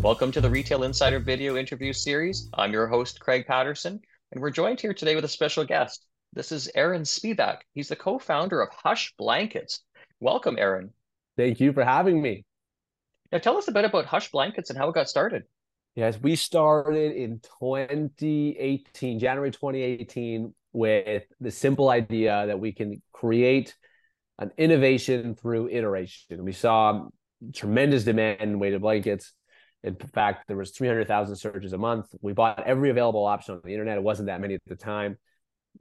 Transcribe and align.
Welcome 0.00 0.32
to 0.32 0.40
the 0.40 0.48
Retail 0.48 0.84
Insider 0.84 1.18
video 1.18 1.58
interview 1.58 1.92
series. 1.92 2.48
I'm 2.54 2.72
your 2.72 2.86
host, 2.86 3.20
Craig 3.20 3.46
Patterson, 3.46 4.00
and 4.32 4.40
we're 4.40 4.48
joined 4.48 4.80
here 4.80 4.94
today 4.94 5.14
with 5.14 5.26
a 5.26 5.28
special 5.28 5.62
guest. 5.62 6.06
This 6.32 6.52
is 6.52 6.70
Aaron 6.74 7.02
Spivak. 7.02 7.58
He's 7.74 7.88
the 7.88 7.96
co 7.96 8.18
founder 8.18 8.62
of 8.62 8.70
Hush 8.72 9.12
Blankets. 9.18 9.80
Welcome, 10.18 10.56
Aaron. 10.58 10.94
Thank 11.36 11.60
you 11.60 11.74
for 11.74 11.84
having 11.84 12.22
me. 12.22 12.46
Now, 13.30 13.38
tell 13.40 13.58
us 13.58 13.68
a 13.68 13.72
bit 13.72 13.84
about 13.84 14.06
Hush 14.06 14.30
Blankets 14.30 14.70
and 14.70 14.78
how 14.78 14.88
it 14.88 14.94
got 14.94 15.10
started. 15.10 15.42
Yes, 15.94 16.18
we 16.18 16.34
started 16.34 17.12
in 17.12 17.40
2018, 17.60 19.18
January 19.18 19.50
2018, 19.50 20.54
with 20.72 21.24
the 21.40 21.50
simple 21.50 21.90
idea 21.90 22.46
that 22.46 22.58
we 22.58 22.72
can 22.72 23.02
create 23.12 23.76
an 24.38 24.50
innovation 24.56 25.34
through 25.34 25.68
iteration. 25.68 26.42
We 26.42 26.52
saw 26.52 27.08
tremendous 27.52 28.04
demand 28.04 28.40
in 28.40 28.58
weighted 28.58 28.80
blankets. 28.80 29.34
In 29.82 29.96
fact, 29.96 30.46
there 30.46 30.56
was 30.56 30.72
300,000 30.72 31.36
searches 31.36 31.72
a 31.72 31.78
month. 31.78 32.06
We 32.20 32.32
bought 32.32 32.62
every 32.66 32.90
available 32.90 33.24
option 33.24 33.54
on 33.54 33.62
the 33.64 33.72
internet. 33.72 33.96
It 33.96 34.02
wasn't 34.02 34.26
that 34.26 34.40
many 34.40 34.54
at 34.54 34.60
the 34.66 34.76
time. 34.76 35.16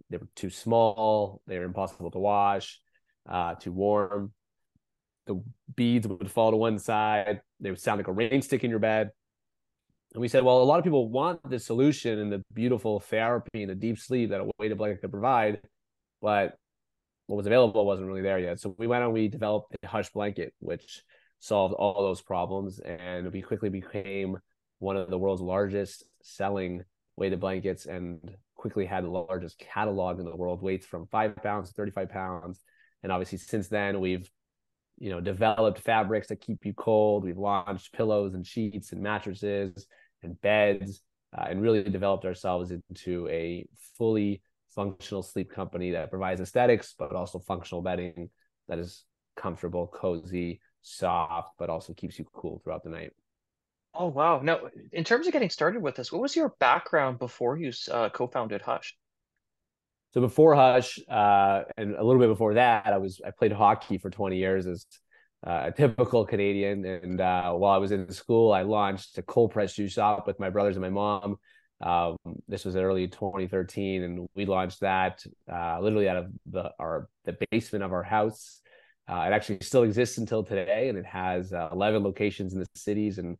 They 0.10 0.18
were 0.18 0.28
too 0.36 0.50
small. 0.50 1.42
They 1.48 1.58
were 1.58 1.66
impossible 1.66 2.12
to 2.12 2.20
wash, 2.20 2.80
uh, 3.28 3.56
too 3.56 3.74
warm. 3.74 4.32
The 5.28 5.44
beads 5.76 6.08
would 6.08 6.32
fall 6.32 6.52
to 6.52 6.58
one 6.58 6.80
side. 6.80 7.42
They 7.60 7.70
would 7.70 7.80
sound 7.80 8.00
like 8.00 8.08
a 8.08 8.14
rain 8.14 8.42
stick 8.42 8.64
in 8.64 8.70
your 8.70 8.80
bed. 8.80 9.12
And 10.14 10.22
we 10.22 10.28
said, 10.28 10.44
well, 10.44 10.62
a 10.62 10.64
lot 10.64 10.80
of 10.80 10.84
people 10.84 11.10
want 11.10 11.48
this 11.48 11.66
solution 11.66 12.18
and 12.20 12.32
the 12.32 12.44
beautiful 12.54 13.00
therapy 13.00 13.62
and 13.62 13.70
the 13.70 13.76
deep 13.76 14.00
sleep 14.00 14.32
that 14.32 14.42
a 14.42 14.50
weighted 14.58 14.78
blanket 14.78 15.02
could 15.02 15.12
provide, 15.12 15.62
but 16.22 16.58
what 17.28 17.36
was 17.36 17.46
available 17.46 17.86
wasn't 17.86 18.08
really 18.08 18.24
there 18.24 18.40
yet. 18.40 18.60
So 18.60 18.76
we 18.80 18.88
went 18.88 19.04
and 19.04 19.14
we 19.14 19.28
developed 19.28 19.76
a 19.84 19.88
hush 19.88 20.10
blanket, 20.10 20.54
which 20.60 21.04
solved 21.40 21.74
all 21.74 22.04
those 22.04 22.22
problems. 22.22 22.80
And 22.80 23.32
we 23.32 23.42
quickly 23.42 23.70
became 23.70 24.38
one 24.80 24.98
of 24.98 25.10
the 25.10 25.18
world's 25.18 25.42
largest 25.42 26.04
selling 26.22 26.84
weighted 27.16 27.40
blankets 27.40 27.86
and 27.86 28.20
quickly 28.56 28.86
had 28.86 29.04
the 29.04 29.10
largest 29.10 29.60
catalog 29.60 30.20
in 30.20 30.26
the 30.26 30.36
world, 30.36 30.62
weights 30.62 30.86
from 30.86 31.08
five 31.08 31.36
pounds 31.38 31.70
to 31.70 31.76
35 31.76 32.10
pounds. 32.10 32.62
And 33.04 33.12
obviously, 33.12 33.38
since 33.38 33.68
then, 33.68 34.00
we've 34.00 34.30
you 34.98 35.10
know 35.10 35.22
developed 35.22 35.80
fabrics 35.80 36.28
that 36.28 36.42
keep 36.42 36.66
you 36.66 36.74
cold. 36.74 37.24
We've 37.24 37.38
launched 37.38 37.94
pillows 37.94 38.34
and 38.34 38.46
sheets 38.46 38.92
and 38.92 39.02
mattresses 39.02 39.88
and 40.24 40.40
beds, 40.42 41.02
uh, 41.38 41.46
and 41.50 41.62
really 41.62 41.84
developed 41.84 42.26
ourselves 42.26 42.72
into 42.72 43.28
a 43.30 43.66
fully 43.98 44.42
functional 44.76 45.24
sleep 45.24 45.52
company 45.52 45.92
that 45.92 46.10
provides 46.10 46.42
aesthetics, 46.42 46.94
but 46.98 47.14
also 47.14 47.40
functional 47.40 47.82
bedding 47.82 48.30
that 48.68 48.80
is 48.80 49.04
comfortable, 49.36 49.88
cozy, 49.88 50.60
soft, 50.82 51.54
but 51.58 51.70
also 51.70 51.94
keeps 51.94 52.18
you 52.20 52.26
cool 52.34 52.62
throughout 52.64 52.84
the 52.84 52.90
night. 52.90 53.12
Oh, 53.94 54.08
wow. 54.08 54.40
Now, 54.42 54.60
in 54.92 55.04
terms 55.04 55.28
of 55.28 55.34
getting 55.34 55.50
started 55.50 55.82
with 55.82 55.96
this, 55.96 56.12
what 56.12 56.22
was 56.22 56.36
your 56.36 56.50
background 56.60 57.20
before 57.20 57.58
you 57.58 57.72
uh, 57.92 58.10
co-founded 58.10 58.62
Hush? 58.62 58.96
So 60.14 60.22
before 60.22 60.56
Hush, 60.56 61.00
uh, 61.10 61.64
and 61.78 61.96
a 61.96 62.04
little 62.04 62.20
bit 62.22 62.30
before 62.30 62.56
that, 62.56 62.88
I 62.88 62.98
was 62.98 63.22
I 63.26 63.32
played 63.32 63.52
hockey 63.52 63.98
for 63.98 64.10
20 64.10 64.38
years 64.38 64.66
as 64.66 64.86
uh, 65.46 65.66
a 65.66 65.72
typical 65.72 66.26
Canadian. 66.26 66.86
And 66.86 67.22
uh, 67.22 67.54
while 67.54 67.74
I 67.74 67.78
was 67.78 67.92
in 67.92 68.12
school, 68.12 68.52
I 68.52 68.64
launched 68.64 69.18
a 69.18 69.22
cold 69.22 69.52
press 69.52 69.74
shoe 69.74 69.88
shop 69.88 70.28
with 70.28 70.40
my 70.40 70.50
brothers 70.50 70.76
and 70.76 70.84
my 70.84 70.90
mom. 70.90 71.38
Um, 71.82 72.18
this 72.48 72.66
was 72.66 72.76
early 72.76 73.08
2013, 73.08 74.04
and 74.04 74.28
we 74.36 74.46
launched 74.46 74.82
that 74.82 75.24
uh, 75.52 75.80
literally 75.80 76.10
out 76.10 76.18
of 76.18 76.32
the 76.46 76.72
our 76.80 77.08
the 77.26 77.38
basement 77.52 77.84
of 77.84 77.94
our 77.94 78.04
house. 78.04 78.62
Uh, 79.10 79.24
it 79.28 79.34
actually 79.34 79.58
still 79.62 79.84
exists 79.84 80.18
until 80.18 80.44
today, 80.44 80.90
and 80.90 80.98
it 80.98 81.06
has 81.06 81.52
uh, 81.52 81.70
11 81.72 82.04
locations 82.04 82.54
in 82.54 82.60
the 82.60 82.68
cities. 82.76 83.18
And 83.18 83.38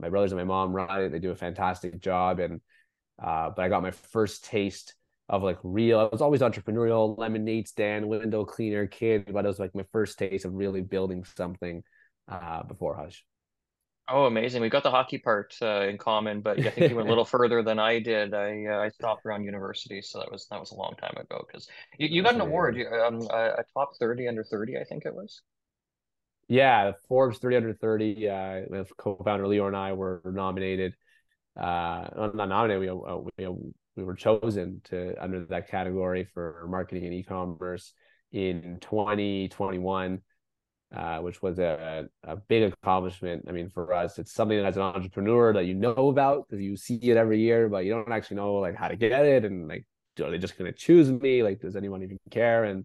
my 0.00 0.08
brothers 0.08 0.32
and 0.32 0.40
my 0.40 0.44
mom 0.44 0.72
run 0.72 1.02
it; 1.02 1.10
they 1.10 1.18
do 1.18 1.30
a 1.30 1.36
fantastic 1.36 2.00
job. 2.00 2.38
And 2.40 2.60
uh, 3.22 3.50
but 3.50 3.62
I 3.62 3.68
got 3.68 3.82
my 3.82 3.90
first 3.90 4.44
taste 4.44 4.94
of 5.28 5.42
like 5.42 5.58
real. 5.62 5.98
I 5.98 6.04
was 6.04 6.22
always 6.22 6.40
entrepreneurial, 6.40 7.16
lemonade 7.18 7.68
stand, 7.68 8.08
window 8.08 8.44
cleaner 8.44 8.86
kid, 8.86 9.30
but 9.32 9.44
it 9.44 9.48
was 9.48 9.58
like 9.58 9.74
my 9.74 9.84
first 9.92 10.18
taste 10.18 10.44
of 10.44 10.54
really 10.54 10.80
building 10.80 11.24
something 11.36 11.82
uh, 12.28 12.62
before 12.62 12.96
Hush. 12.96 13.24
Oh, 14.08 14.26
amazing! 14.26 14.62
We 14.62 14.68
got 14.68 14.82
the 14.82 14.90
hockey 14.90 15.18
part 15.18 15.54
uh, 15.62 15.82
in 15.82 15.96
common, 15.96 16.40
but 16.40 16.58
I 16.66 16.70
think 16.70 16.88
you 16.88 16.96
went 16.96 17.06
a 17.06 17.10
little 17.10 17.24
further 17.36 17.62
than 17.62 17.78
I 17.78 18.00
did. 18.00 18.34
I 18.34 18.64
uh, 18.66 18.78
I 18.80 18.88
stopped 18.90 19.24
around 19.24 19.44
university, 19.44 20.02
so 20.02 20.18
that 20.18 20.30
was 20.30 20.46
that 20.50 20.60
was 20.60 20.72
a 20.72 20.76
long 20.76 20.94
time 21.00 21.14
ago. 21.16 21.44
Because 21.46 21.68
you, 21.98 22.08
you 22.08 22.22
got 22.22 22.34
an 22.34 22.40
award, 22.40 22.76
you, 22.76 22.88
um, 22.88 23.22
a, 23.30 23.60
a 23.60 23.64
top 23.74 23.96
thirty 23.98 24.28
under 24.28 24.44
thirty, 24.44 24.76
I 24.76 24.84
think 24.84 25.06
it 25.06 25.14
was. 25.14 25.42
Yeah, 26.48 26.92
Forbes 27.08 27.38
30 27.38 27.56
under 27.56 27.72
30. 27.72 28.28
Uh, 28.28 28.84
co-founder 28.98 29.46
Leo 29.46 29.68
and 29.68 29.76
I 29.76 29.92
were 29.92 30.20
nominated. 30.24 30.94
Uh, 31.58 32.30
not 32.34 32.48
nominated. 32.48 32.80
We, 32.80 32.88
uh, 32.90 33.16
we 33.38 33.72
we 33.96 34.04
were 34.04 34.14
chosen 34.14 34.80
to 34.84 35.14
under 35.22 35.44
that 35.46 35.68
category 35.68 36.24
for 36.24 36.66
marketing 36.68 37.04
and 37.04 37.14
e-commerce 37.14 37.92
in 38.32 38.78
2021 38.80 40.20
uh, 40.94 41.18
which 41.18 41.42
was 41.42 41.58
a, 41.58 42.08
a 42.24 42.36
big 42.36 42.72
accomplishment. 42.72 43.44
I 43.48 43.52
mean, 43.52 43.68
for 43.68 43.92
us, 43.92 44.18
it's 44.18 44.32
something 44.32 44.58
that 44.58 44.66
as 44.66 44.76
an 44.76 44.82
entrepreneur 44.82 45.52
that 45.52 45.64
you 45.64 45.74
know 45.74 46.08
about 46.08 46.48
because 46.48 46.62
you 46.62 46.76
see 46.76 46.96
it 46.96 47.16
every 47.16 47.40
year, 47.40 47.68
but 47.68 47.84
you 47.84 47.92
don't 47.92 48.12
actually 48.12 48.36
know 48.36 48.54
like 48.54 48.76
how 48.76 48.88
to 48.88 48.96
get 48.96 49.24
it 49.24 49.44
and 49.44 49.68
like, 49.68 49.86
are 50.22 50.30
they 50.30 50.38
just 50.38 50.58
going 50.58 50.70
to 50.70 50.76
choose 50.76 51.10
me? 51.10 51.42
Like, 51.42 51.60
does 51.60 51.76
anyone 51.76 52.02
even 52.02 52.18
care? 52.30 52.64
And 52.64 52.84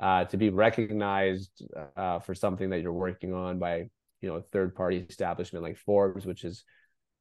uh, 0.00 0.24
to 0.24 0.36
be 0.36 0.50
recognized 0.50 1.62
uh, 1.96 2.18
for 2.18 2.34
something 2.34 2.70
that 2.70 2.82
you're 2.82 2.92
working 2.92 3.32
on 3.32 3.58
by 3.58 3.88
you 4.20 4.28
know 4.28 4.36
a 4.36 4.42
third 4.42 4.74
party 4.74 5.04
establishment 5.08 5.64
like 5.64 5.76
Forbes, 5.76 6.26
which 6.26 6.44
is 6.44 6.64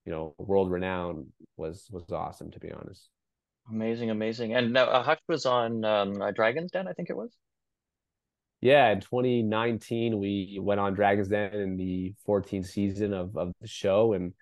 you 0.06 0.12
know 0.12 0.34
world 0.38 0.72
renowned, 0.72 1.28
was 1.58 1.88
was 1.92 2.12
awesome 2.12 2.52
to 2.52 2.60
be 2.60 2.72
honest. 2.72 3.10
Amazing, 3.70 4.10
amazing. 4.10 4.56
And 4.56 4.74
now 4.74 4.86
uh, 4.86 5.04
Hush 5.04 5.20
was 5.28 5.46
on 5.46 5.84
um, 5.86 6.22
uh, 6.22 6.32
Dragon's 6.32 6.72
Den, 6.72 6.88
I 6.88 6.94
think 6.94 7.10
it 7.10 7.18
was. 7.18 7.32
Yeah, 8.66 8.90
in 8.90 9.00
2019, 9.00 10.18
we 10.18 10.58
went 10.60 10.80
on 10.80 10.96
Dragon's 10.96 11.28
Den 11.28 11.54
in 11.54 11.78
the 11.78 12.16
14th 12.28 12.66
season 12.66 13.14
of, 13.14 13.38
of 13.38 13.54
the 13.62 13.68
show 13.68 14.14
and 14.14 14.34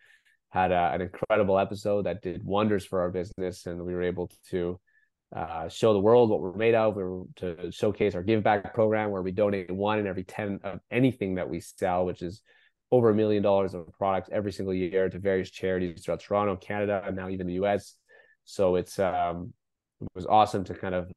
had 0.48 0.72
a, 0.72 0.92
an 0.94 1.02
incredible 1.02 1.60
episode 1.60 2.06
that 2.06 2.22
did 2.22 2.42
wonders 2.42 2.86
for 2.86 3.02
our 3.02 3.10
business. 3.10 3.66
And 3.66 3.86
we 3.86 3.94
were 3.94 4.02
able 4.02 4.32
to 4.52 4.80
uh, 5.36 5.68
show 5.68 5.92
the 5.92 6.00
world 6.00 6.30
what 6.30 6.40
we're 6.40 6.56
made 6.56 6.74
of. 6.74 6.96
We 6.96 7.04
were 7.04 7.24
to 7.36 7.70
showcase 7.74 8.16
our 8.16 8.24
give 8.24 8.44
back 8.44 8.74
program 8.74 9.12
where 9.12 9.22
we 9.22 9.34
donate 9.34 9.70
one 9.70 10.00
in 10.00 10.08
every 10.08 10.24
10 10.24 10.62
of 10.64 10.80
anything 10.90 11.36
that 11.36 11.50
we 11.50 11.60
sell, 11.60 12.06
which 12.06 12.22
is 12.22 12.42
over 12.94 13.10
a 13.10 13.14
million 13.14 13.44
dollars 13.44 13.74
of 13.74 13.92
products 13.92 14.30
every 14.32 14.54
single 14.54 14.74
year 14.74 15.10
to 15.10 15.20
various 15.20 15.52
charities 15.52 16.02
throughout 16.02 16.22
Toronto, 16.22 16.56
Canada, 16.56 17.04
and 17.06 17.18
now 17.18 17.28
even 17.28 17.46
the 17.46 17.56
US. 17.56 17.98
So 18.46 18.78
it's 18.78 19.00
um, 19.00 19.52
it 20.00 20.08
was 20.16 20.26
awesome 20.26 20.64
to 20.64 20.74
kind 20.74 20.96
of 20.96 21.12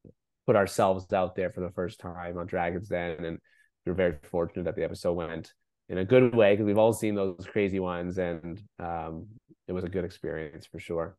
put 0.47 0.57
ourselves 0.57 1.13
out 1.13 1.35
there 1.35 1.51
for 1.51 1.61
the 1.61 1.71
first 1.71 2.01
time 2.01 2.39
on 2.39 2.47
Dragon's 2.47 2.89
Den, 2.89 3.25
and 3.25 3.39
we 3.85 3.93
are 3.93 3.95
very 3.95 4.17
fortunate 4.23 4.65
that 4.65 4.77
the 4.77 4.85
episode 4.85 5.15
went 5.15 5.53
in 5.89 5.99
a 5.99 6.05
good 6.05 6.35
way 6.35 6.53
because 6.53 6.67
we've 6.67 6.79
all 6.79 6.93
seen 6.93 7.15
those 7.15 7.47
crazy 7.51 7.81
ones, 7.81 8.19
and 8.19 8.63
um, 8.79 9.27
it 9.69 9.73
was 9.73 9.85
a 9.85 9.89
good 9.89 10.05
experience 10.05 10.67
for 10.67 10.79
sure. 10.79 11.17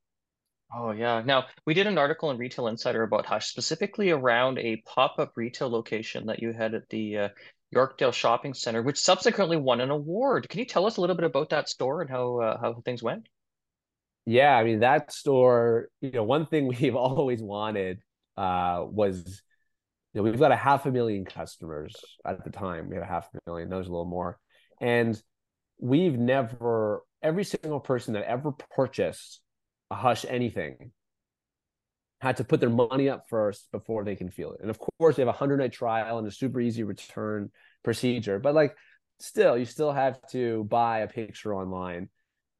Oh 0.73 0.91
yeah. 0.91 1.21
Now 1.25 1.45
we 1.65 1.73
did 1.73 1.87
an 1.87 1.97
article 1.97 2.29
in 2.29 2.37
Retail 2.37 2.67
Insider 2.67 3.03
about 3.03 3.25
Hush, 3.25 3.47
specifically 3.47 4.11
around 4.11 4.59
a 4.59 4.81
pop-up 4.85 5.31
retail 5.35 5.69
location 5.69 6.25
that 6.25 6.41
you 6.41 6.51
had 6.51 6.73
at 6.73 6.89
the 6.89 7.17
uh, 7.17 7.29
Yorkdale 7.73 8.13
Shopping 8.13 8.53
Center, 8.53 8.81
which 8.81 8.99
subsequently 8.99 9.55
won 9.55 9.79
an 9.79 9.91
award. 9.91 10.49
Can 10.49 10.59
you 10.59 10.65
tell 10.65 10.85
us 10.85 10.97
a 10.97 11.01
little 11.01 11.15
bit 11.15 11.25
about 11.25 11.49
that 11.51 11.69
store 11.69 12.01
and 12.01 12.09
how 12.09 12.39
uh, 12.39 12.59
how 12.59 12.81
things 12.83 13.01
went? 13.01 13.27
Yeah, 14.25 14.57
I 14.57 14.63
mean 14.65 14.79
that 14.79 15.13
store. 15.13 15.87
You 16.01 16.11
know, 16.11 16.23
one 16.23 16.45
thing 16.45 16.67
we've 16.81 16.95
always 16.95 17.41
wanted 17.41 18.01
uh, 18.37 18.85
was 18.87 19.41
you 20.13 20.19
know 20.19 20.23
we've 20.23 20.39
got 20.39 20.51
a 20.51 20.55
half 20.55 20.85
a 20.85 20.91
million 20.91 21.25
customers 21.25 21.95
at 22.25 22.43
the 22.43 22.51
time. 22.51 22.89
We 22.89 22.95
had 22.95 23.03
a 23.03 23.07
half 23.07 23.27
a 23.33 23.49
million. 23.49 23.69
There's 23.69 23.87
a 23.87 23.91
little 23.91 24.05
more, 24.05 24.39
and 24.79 25.21
we've 25.79 26.17
never 26.17 27.01
every 27.21 27.43
single 27.43 27.79
person 27.79 28.13
that 28.13 28.23
ever 28.23 28.51
purchased 28.75 29.41
a 29.89 29.95
hush 29.95 30.25
anything 30.27 30.91
had 32.19 32.37
to 32.37 32.43
put 32.43 32.59
their 32.59 32.69
money 32.69 33.09
up 33.09 33.25
first 33.29 33.71
before 33.71 34.03
they 34.03 34.15
can 34.15 34.29
feel 34.29 34.51
it. 34.51 34.61
And 34.61 34.69
of 34.69 34.79
course, 34.79 35.15
they 35.15 35.21
have 35.21 35.27
a 35.27 35.37
hundred 35.37 35.57
night 35.57 35.71
trial 35.71 36.17
and 36.17 36.27
a 36.27 36.31
super 36.31 36.59
easy 36.59 36.83
return 36.83 37.51
procedure. 37.83 38.39
But 38.39 38.55
like, 38.55 38.75
still, 39.19 39.57
you 39.57 39.65
still 39.65 39.91
have 39.91 40.19
to 40.31 40.63
buy 40.63 40.99
a 40.99 41.07
picture 41.07 41.53
online 41.53 42.09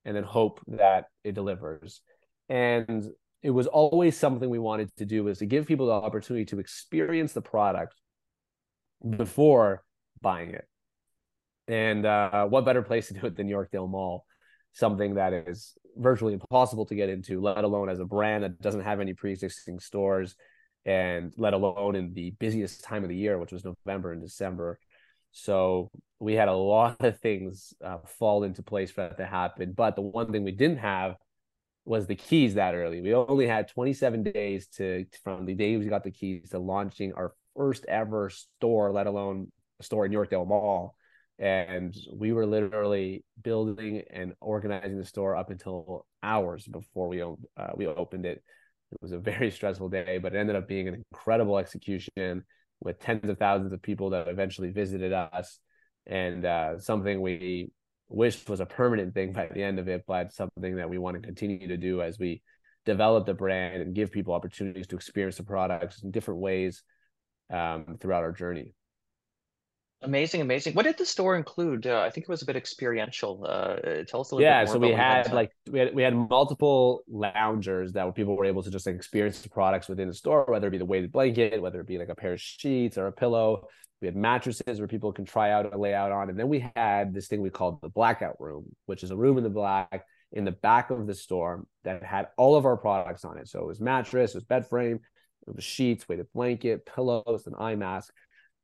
and 0.06 0.16
then 0.16 0.24
hope 0.24 0.62
that 0.68 1.06
it 1.24 1.34
delivers. 1.34 2.02
And 2.50 3.08
it 3.42 3.52
was 3.52 3.68
always 3.68 4.18
something 4.18 4.50
we 4.50 4.60
wanted 4.60 4.90
to 4.98 5.06
do 5.06 5.24
was 5.24 5.40
to 5.40 5.46
give 5.46 5.68
people 5.68 5.88
the 5.88 5.92
opportunity 5.94 6.46
to 6.46 6.60
experience 6.60 7.34
the 7.34 7.42
product 7.42 7.96
before 9.08 9.84
buying 10.22 10.52
it. 10.52 10.66
And 11.68 12.06
uh, 12.06 12.46
what 12.48 12.66
better 12.66 12.82
place 12.82 13.10
to 13.10 13.14
do 13.14 13.28
it 13.28 13.36
than 13.36 13.48
Yorkdale 13.48 13.90
Mall? 13.90 14.26
Something 14.74 15.16
that 15.16 15.34
is 15.34 15.78
virtually 15.96 16.34
impossible 16.34 16.86
to 16.88 16.96
get 16.96 17.10
into, 17.10 17.42
let 17.42 17.64
alone 17.64 17.90
as 17.90 18.00
a 18.00 18.06
brand 18.06 18.44
that 18.44 18.62
doesn't 18.62 18.82
have 18.82 19.00
any 19.00 19.14
pre-existing 19.14 19.80
stores, 19.80 20.36
and 20.86 21.34
let 21.38 21.54
alone 21.54 21.96
in 21.96 22.14
the 22.14 22.32
busiest 22.40 22.84
time 22.84 23.04
of 23.04 23.10
the 23.10 23.16
year, 23.16 23.38
which 23.38 23.52
was 23.52 23.66
November 23.66 24.14
and 24.14 24.22
December. 24.22 24.80
So 25.32 25.92
we 26.20 26.34
had 26.34 26.48
a 26.48 26.54
lot 26.54 26.98
of 27.02 27.20
things 27.20 27.74
uh, 27.84 27.98
fall 28.18 28.44
into 28.44 28.64
place 28.64 28.90
for 28.92 29.02
that 29.02 29.18
to 29.18 29.26
happen. 29.26 29.74
But 29.74 29.96
the 29.96 30.02
one 30.02 30.32
thing 30.32 30.44
we 30.44 30.52
didn't 30.52 30.80
have 30.80 31.16
was 31.88 32.06
the 32.06 32.16
keys 32.16 32.56
that 32.56 32.76
early. 32.76 33.02
We 33.02 33.14
only 33.14 33.48
had 33.48 33.70
27 33.70 34.24
days 34.24 34.68
to 34.76 35.06
from 35.24 35.46
the 35.46 35.54
day 35.54 35.78
we 35.78 35.86
got 35.86 36.04
the 36.04 36.12
keys 36.12 36.50
to 36.50 36.60
launching 36.60 37.14
our 37.14 37.34
first 37.56 37.86
ever 37.88 38.30
store, 38.30 38.92
let 38.92 39.08
alone 39.08 39.52
a 39.80 39.84
store 39.84 40.06
in 40.06 40.12
Yorkdale 40.12 40.46
Mall. 40.46 40.96
And 41.40 41.96
we 42.14 42.34
were 42.34 42.46
literally 42.46 43.24
building 43.42 44.04
and 44.12 44.34
organizing 44.42 44.98
the 44.98 45.06
store 45.06 45.36
up 45.36 45.50
until 45.50 46.06
hours 46.22 46.68
before 46.68 47.08
we 47.08 47.22
uh, 47.22 47.72
we 47.76 47.88
opened 47.88 48.26
it. 48.26 48.44
It 48.92 48.98
was 49.02 49.14
a 49.14 49.20
very 49.20 49.50
stressful 49.50 49.90
day, 49.90 50.18
but 50.18 50.36
it 50.36 50.40
ended 50.40 50.58
up 50.58 50.68
being 50.68 50.90
an 50.90 51.06
incredible 51.12 51.58
execution 51.58 52.44
with 52.82 53.00
tens 53.00 53.30
of 53.30 53.38
thousands 53.38 53.72
of 53.72 53.82
people 53.82 54.10
that 54.10 54.28
eventually 54.28 54.72
visited 54.72 55.14
us, 55.14 55.60
and 56.06 56.46
uh, 56.46 56.80
something 56.80 57.22
we 57.22 57.72
wished 58.10 58.50
was 58.50 58.60
a 58.60 58.66
permanent 58.66 59.14
thing 59.14 59.34
by 59.34 59.48
the 59.48 59.64
end 59.64 59.80
of 59.80 59.88
it, 59.88 60.04
but 60.08 60.34
something 60.34 60.76
that 60.78 60.90
we 60.90 60.98
want 60.98 61.16
to 61.16 61.22
continue 61.22 61.68
to 61.68 61.78
do 61.78 62.02
as 62.02 62.18
we 62.18 62.42
develop 62.86 63.26
the 63.26 63.34
brand 63.34 63.82
and 63.82 63.94
give 63.94 64.12
people 64.12 64.34
opportunities 64.34 64.88
to 64.88 64.96
experience 64.96 65.38
the 65.38 65.44
products 65.44 66.04
in 66.04 66.12
different 66.12 66.40
ways 66.40 66.84
um, 67.52 67.98
throughout 68.00 68.24
our 68.24 68.32
journey. 68.32 68.72
Amazing, 70.04 70.42
amazing. 70.42 70.74
What 70.76 70.84
did 70.84 70.98
the 70.98 71.06
store 71.08 71.36
include? 71.36 71.88
Uh, 71.88 72.02
I 72.02 72.12
think 72.12 72.26
it 72.26 72.30
was 72.30 72.44
a 72.44 72.46
bit 72.46 72.56
experiential. 72.56 73.48
Uh, 73.50 74.04
tell 74.08 74.22
us 74.22 74.32
a 74.32 74.36
little 74.36 74.42
yeah, 74.42 74.64
bit 74.64 74.68
more. 74.68 74.76
so 74.76 74.80
we 74.80 74.92
had 74.92 75.34
like 75.34 75.50
we 75.72 75.80
had 75.80 75.96
we 75.96 76.04
had 76.04 76.16
multiple 76.16 77.02
loungers 77.10 77.94
that 77.94 78.14
people 78.14 78.38
were 78.38 78.46
able 78.46 78.62
to 78.62 78.70
just 78.70 78.86
like 78.86 78.96
experience 78.96 79.42
the 79.42 79.50
products 79.50 79.90
within 79.90 80.08
the 80.08 80.14
store, 80.14 80.46
whether 80.48 80.68
it 80.68 80.72
be 80.72 80.78
the 80.78 80.86
weighted 80.86 81.12
blanket, 81.12 81.60
whether 81.60 81.80
it 81.80 81.88
be 81.88 81.98
like 81.98 82.10
a 82.10 82.16
pair 82.16 82.34
of 82.34 82.40
sheets 82.40 83.00
or 83.00 83.08
a 83.08 83.12
pillow. 83.12 83.68
We 84.02 84.08
had 84.08 84.16
mattresses 84.16 84.80
where 84.80 84.88
people 84.88 85.12
can 85.12 85.26
try 85.26 85.52
out 85.52 85.74
a 85.74 85.78
layout 85.78 86.12
on, 86.12 86.30
and 86.30 86.40
then 86.40 86.50
we 86.50 86.70
had 86.76 87.14
this 87.14 87.28
thing 87.28 87.42
we 87.42 87.50
called 87.50 87.82
the 87.82 87.90
blackout 87.90 88.40
room, 88.40 88.66
which 88.86 89.04
is 89.04 89.12
a 89.12 89.18
room 89.18 89.38
in 89.38 89.44
the 89.44 89.50
black 89.50 90.06
in 90.34 90.44
the 90.44 90.52
back 90.52 90.90
of 90.92 91.08
the 91.08 91.16
store 91.16 91.66
that 91.86 92.04
had 92.04 92.28
all 92.38 92.56
of 92.56 92.66
our 92.66 92.76
products 92.76 93.24
on 93.24 93.38
it. 93.38 93.48
So 93.48 93.60
it 93.60 93.68
was 93.68 93.80
mattress, 93.80 94.32
it 94.32 94.38
was 94.38 94.44
bed 94.44 94.68
frame, 94.68 95.00
it 95.48 95.56
was 95.56 95.64
sheets, 95.64 96.08
weighted 96.08 96.28
blanket, 96.34 96.86
pillows, 96.86 97.48
an 97.48 97.54
eye 97.58 97.76
mask 97.76 98.14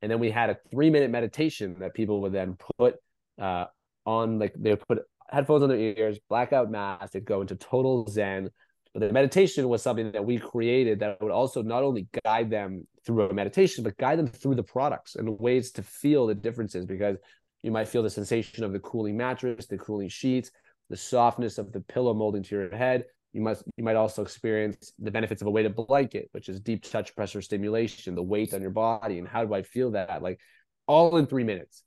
and 0.04 0.12
then 0.12 0.20
we 0.20 0.30
had 0.30 0.50
a 0.50 0.58
three 0.70 0.90
minute 0.90 1.10
meditation 1.10 1.78
that 1.80 1.94
people 1.94 2.22
would 2.22 2.34
then 2.34 2.58
put 2.78 2.96
uh, 3.42 3.66
on 4.06 4.38
like 4.38 4.54
they 4.56 4.72
would 4.72 4.88
put 4.88 5.00
headphones 5.30 5.64
on 5.64 5.70
their 5.70 5.80
ears 5.80 6.20
blackout 6.30 6.70
mask 6.70 7.14
they'd 7.14 7.26
go 7.26 7.42
into 7.42 7.56
total 7.56 8.06
zen 8.08 8.50
but 8.94 9.00
the 9.00 9.12
meditation 9.12 9.68
was 9.68 9.82
something 9.82 10.12
that 10.12 10.24
we 10.24 10.38
created 10.38 11.00
that 11.00 11.22
would 11.22 11.32
also 11.32 11.62
not 11.62 11.84
only 11.84 12.08
guide 12.24 12.50
them 12.50 12.86
through 13.06 13.30
a 13.30 13.34
meditation 13.34 13.84
but 13.84 13.98
guide 13.98 14.20
them 14.20 14.28
through 14.28 14.56
the 14.56 14.64
products 14.64 15.16
and 15.16 15.40
ways 15.40 15.72
to 15.72 15.84
feel 15.84 16.28
the 16.28 16.36
differences 16.36 16.86
because 16.86 17.18
you 17.64 17.72
might 17.72 17.88
feel 17.88 18.04
the 18.04 18.10
sensation 18.10 18.64
of 18.64 18.72
the 18.72 18.80
cooling 18.80 19.18
mattress 19.18 19.66
the 19.66 19.78
cooling 19.78 20.10
sheets 20.10 20.52
the 20.90 20.98
softness 20.98 21.58
of 21.58 21.72
the 21.72 21.82
pillow 21.82 22.14
molding 22.14 22.44
to 22.44 22.56
your 22.56 22.76
head 22.76 23.06
you 23.34 23.42
must 23.42 23.64
you 23.78 23.84
might 23.84 23.96
also 23.96 24.22
experience 24.22 24.94
the 25.00 25.12
benefits 25.12 25.42
of 25.42 25.48
a 25.48 25.52
weighted 25.52 25.76
blanket, 25.76 26.30
which 26.32 26.50
is 26.50 26.60
deep 26.60 26.84
touch 26.84 27.16
pressure 27.16 27.42
stimulation, 27.42 28.14
the 28.14 28.24
weight 28.24 28.54
on 28.54 28.62
your 28.62 28.72
body, 28.72 29.18
and 29.18 29.28
how 29.28 29.44
do 29.44 29.54
I 29.54 29.64
feel 29.64 29.92
that? 29.92 30.22
Like 30.22 30.40
all 30.88 31.18
in 31.18 31.26
three 31.26 31.44
minutes. 31.44 31.84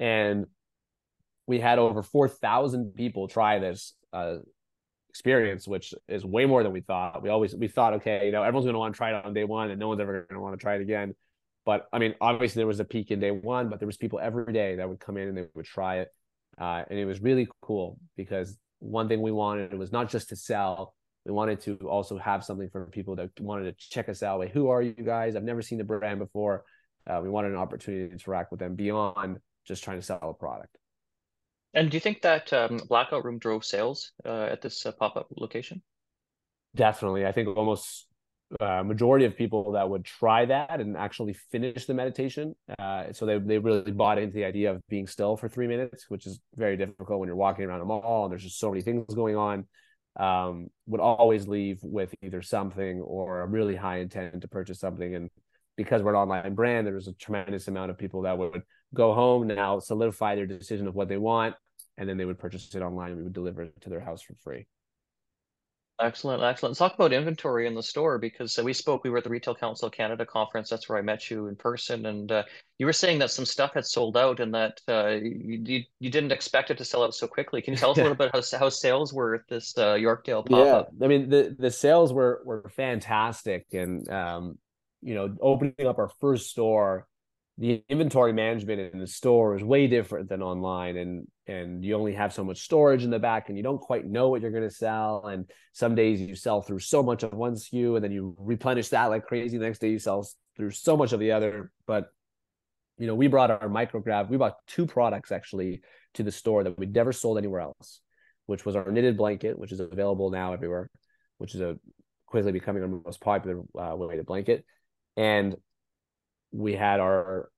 And 0.00 0.46
we 1.46 1.60
had 1.60 1.78
over 1.78 2.02
four 2.02 2.28
thousand 2.28 2.94
people 2.94 3.28
try 3.28 3.58
this 3.58 3.92
uh, 4.12 4.38
experience, 5.16 5.66
which 5.66 5.94
is 6.08 6.26
way 6.26 6.44
more 6.44 6.62
than 6.62 6.72
we 6.72 6.82
thought. 6.82 7.22
We 7.22 7.30
always 7.30 7.54
we 7.54 7.68
thought, 7.68 7.94
okay, 7.94 8.26
you 8.26 8.32
know, 8.32 8.42
everyone's 8.42 8.66
going 8.66 8.74
to 8.74 8.78
want 8.78 8.94
to 8.94 8.98
try 8.98 9.16
it 9.16 9.24
on 9.24 9.32
day 9.32 9.44
one, 9.44 9.70
and 9.70 9.80
no 9.80 9.88
one's 9.88 10.00
ever 10.00 10.26
going 10.28 10.38
to 10.38 10.40
want 10.40 10.52
to 10.52 10.62
try 10.62 10.74
it 10.74 10.82
again. 10.82 11.14
But 11.64 11.88
I 11.90 11.98
mean, 11.98 12.14
obviously 12.20 12.60
there 12.60 12.66
was 12.66 12.80
a 12.80 12.84
peak 12.84 13.10
in 13.10 13.18
day 13.18 13.30
one, 13.30 13.70
but 13.70 13.80
there 13.80 13.86
was 13.86 13.96
people 13.96 14.20
every 14.20 14.52
day 14.52 14.76
that 14.76 14.86
would 14.86 15.00
come 15.00 15.16
in 15.16 15.28
and 15.28 15.36
they 15.36 15.46
would 15.54 15.64
try 15.64 16.00
it, 16.00 16.08
uh, 16.60 16.82
and 16.88 16.98
it 16.98 17.06
was 17.06 17.22
really 17.22 17.48
cool 17.62 17.98
because 18.16 18.58
one 18.80 19.08
thing 19.08 19.22
we 19.22 19.32
wanted 19.32 19.72
was 19.72 19.90
not 19.90 20.10
just 20.10 20.28
to 20.28 20.36
sell. 20.36 20.94
We 21.24 21.32
wanted 21.32 21.60
to 21.62 21.76
also 21.88 22.18
have 22.18 22.44
something 22.44 22.68
for 22.68 22.84
people 22.86 23.16
that 23.16 23.30
wanted 23.40 23.64
to 23.64 23.88
check 23.88 24.10
us 24.10 24.22
out. 24.22 24.38
Like, 24.38 24.52
who 24.52 24.68
are 24.68 24.82
you 24.82 24.92
guys? 24.92 25.34
I've 25.34 25.44
never 25.44 25.62
seen 25.62 25.78
the 25.78 25.84
brand 25.84 26.18
before. 26.18 26.64
Uh, 27.08 27.20
we 27.22 27.30
wanted 27.30 27.52
an 27.52 27.56
opportunity 27.56 28.06
to 28.06 28.12
interact 28.12 28.50
with 28.50 28.60
them 28.60 28.74
beyond 28.74 29.38
just 29.64 29.82
trying 29.82 29.98
to 29.98 30.02
sell 30.02 30.20
a 30.22 30.34
product. 30.34 30.76
And 31.74 31.90
do 31.90 31.96
you 31.96 32.00
think 32.00 32.22
that 32.22 32.52
um, 32.52 32.80
blackout 32.88 33.24
room 33.24 33.38
drove 33.38 33.64
sales 33.64 34.12
uh, 34.24 34.48
at 34.50 34.62
this 34.62 34.86
uh, 34.86 34.92
pop 34.92 35.16
up 35.16 35.28
location? 35.36 35.82
Definitely. 36.74 37.26
I 37.26 37.32
think 37.32 37.48
almost 37.56 38.06
uh, 38.60 38.82
majority 38.84 39.24
of 39.24 39.36
people 39.36 39.72
that 39.72 39.88
would 39.88 40.04
try 40.04 40.44
that 40.44 40.80
and 40.80 40.96
actually 40.96 41.34
finish 41.50 41.86
the 41.86 41.94
meditation. 41.94 42.54
Uh, 42.78 43.12
so 43.12 43.26
they, 43.26 43.38
they 43.38 43.58
really 43.58 43.90
bought 43.90 44.18
into 44.18 44.34
the 44.34 44.44
idea 44.44 44.70
of 44.70 44.80
being 44.88 45.06
still 45.06 45.36
for 45.36 45.48
three 45.48 45.66
minutes, 45.66 46.06
which 46.08 46.26
is 46.26 46.40
very 46.54 46.76
difficult 46.76 47.18
when 47.18 47.26
you're 47.26 47.36
walking 47.36 47.64
around 47.64 47.80
a 47.80 47.84
mall 47.84 48.24
and 48.24 48.32
there's 48.32 48.44
just 48.44 48.58
so 48.58 48.70
many 48.70 48.82
things 48.82 49.14
going 49.14 49.36
on. 49.36 49.66
Um, 50.18 50.68
would 50.86 51.00
always 51.00 51.46
leave 51.46 51.78
with 51.82 52.14
either 52.22 52.40
something 52.40 53.00
or 53.00 53.42
a 53.42 53.46
really 53.46 53.76
high 53.76 53.98
intent 53.98 54.40
to 54.40 54.48
purchase 54.48 54.80
something. 54.80 55.14
And 55.14 55.28
because 55.76 56.02
we're 56.02 56.14
an 56.14 56.16
online 56.16 56.54
brand, 56.54 56.86
there's 56.86 57.08
a 57.08 57.12
tremendous 57.12 57.68
amount 57.68 57.90
of 57.90 57.98
people 57.98 58.22
that 58.22 58.38
would 58.38 58.62
go 58.94 59.14
home 59.14 59.46
now, 59.46 59.78
solidify 59.78 60.34
their 60.34 60.46
decision 60.46 60.86
of 60.86 60.94
what 60.94 61.08
they 61.08 61.16
want, 61.16 61.54
and 61.98 62.08
then 62.08 62.16
they 62.16 62.24
would 62.24 62.38
purchase 62.38 62.74
it 62.74 62.82
online 62.82 63.10
and 63.10 63.18
we 63.18 63.24
would 63.24 63.32
deliver 63.32 63.62
it 63.62 63.80
to 63.82 63.90
their 63.90 64.00
house 64.00 64.22
for 64.22 64.34
free. 64.42 64.66
Excellent, 65.98 66.42
excellent. 66.42 66.72
Let's 66.72 66.78
talk 66.78 66.94
about 66.94 67.14
inventory 67.14 67.66
in 67.66 67.74
the 67.74 67.82
store 67.82 68.18
because 68.18 68.58
we 68.58 68.74
spoke. 68.74 69.02
We 69.02 69.08
were 69.08 69.16
at 69.16 69.24
the 69.24 69.30
Retail 69.30 69.54
Council 69.54 69.88
Canada 69.88 70.26
conference. 70.26 70.68
That's 70.68 70.90
where 70.90 70.98
I 70.98 71.02
met 71.02 71.30
you 71.30 71.46
in 71.46 71.56
person, 71.56 72.04
and 72.04 72.30
uh, 72.30 72.42
you 72.76 72.84
were 72.84 72.92
saying 72.92 73.18
that 73.20 73.30
some 73.30 73.46
stuff 73.46 73.72
had 73.72 73.86
sold 73.86 74.14
out, 74.14 74.40
and 74.40 74.52
that 74.52 74.78
uh, 74.88 75.08
you, 75.08 75.62
you, 75.64 75.82
you 75.98 76.10
didn't 76.10 76.32
expect 76.32 76.70
it 76.70 76.76
to 76.78 76.84
sell 76.84 77.02
out 77.02 77.14
so 77.14 77.26
quickly. 77.26 77.62
Can 77.62 77.72
you 77.72 77.78
tell 77.78 77.92
us 77.92 77.98
a 77.98 78.02
little 78.02 78.14
bit 78.14 78.30
how 78.34 78.42
how 78.58 78.68
sales 78.68 79.14
were 79.14 79.36
at 79.36 79.48
this 79.48 79.72
uh, 79.78 79.94
Yorkdale 79.94 80.44
pop 80.44 80.58
up? 80.58 80.88
Yeah, 80.98 81.06
I 81.06 81.08
mean 81.08 81.30
the 81.30 81.56
the 81.58 81.70
sales 81.70 82.12
were 82.12 82.42
were 82.44 82.68
fantastic, 82.76 83.64
and 83.72 84.06
um, 84.10 84.58
you 85.00 85.14
know, 85.14 85.34
opening 85.40 85.86
up 85.86 85.98
our 85.98 86.10
first 86.20 86.50
store 86.50 87.06
the 87.58 87.82
inventory 87.88 88.32
management 88.32 88.92
in 88.92 89.00
the 89.00 89.06
store 89.06 89.56
is 89.56 89.64
way 89.64 89.86
different 89.86 90.28
than 90.28 90.42
online 90.42 90.96
and 90.96 91.26
and 91.46 91.84
you 91.84 91.94
only 91.94 92.12
have 92.12 92.32
so 92.32 92.44
much 92.44 92.60
storage 92.60 93.02
in 93.02 93.10
the 93.10 93.18
back 93.18 93.48
and 93.48 93.56
you 93.56 93.62
don't 93.62 93.80
quite 93.80 94.04
know 94.04 94.28
what 94.28 94.42
you're 94.42 94.50
going 94.50 94.62
to 94.62 94.70
sell 94.70 95.26
and 95.26 95.48
some 95.72 95.94
days 95.94 96.20
you 96.20 96.34
sell 96.34 96.60
through 96.60 96.80
so 96.80 97.02
much 97.02 97.22
of 97.22 97.32
one 97.32 97.54
SKU 97.54 97.94
and 97.94 98.04
then 98.04 98.12
you 98.12 98.34
replenish 98.38 98.88
that 98.88 99.06
like 99.06 99.24
crazy 99.24 99.56
the 99.56 99.64
next 99.64 99.78
day 99.78 99.88
you 99.88 99.98
sell 99.98 100.28
through 100.56 100.70
so 100.70 100.96
much 100.96 101.12
of 101.12 101.20
the 101.20 101.32
other. 101.32 101.70
But 101.86 102.10
you 102.98 103.06
know 103.06 103.14
we 103.14 103.26
brought 103.26 103.50
our 103.50 103.68
micrograv 103.68 104.28
we 104.28 104.36
brought 104.36 104.56
two 104.66 104.86
products 104.86 105.32
actually 105.32 105.82
to 106.14 106.22
the 106.22 106.32
store 106.32 106.64
that 106.64 106.78
we 106.78 106.86
never 106.86 107.12
sold 107.12 107.38
anywhere 107.38 107.60
else 107.60 108.00
which 108.46 108.64
was 108.64 108.76
our 108.76 108.90
knitted 108.90 109.16
blanket 109.16 109.58
which 109.58 109.72
is 109.72 109.80
available 109.80 110.30
now 110.30 110.52
everywhere 110.52 110.88
which 111.38 111.54
is 111.54 111.60
a 111.60 111.76
quickly 112.26 112.52
becoming 112.52 112.82
our 112.82 112.88
most 112.88 113.20
popular 113.20 113.60
uh, 113.78 113.94
weighted 113.94 114.26
blanket 114.26 114.64
and 115.16 115.56
we 116.52 116.74
had 116.74 117.00
our 117.00 117.50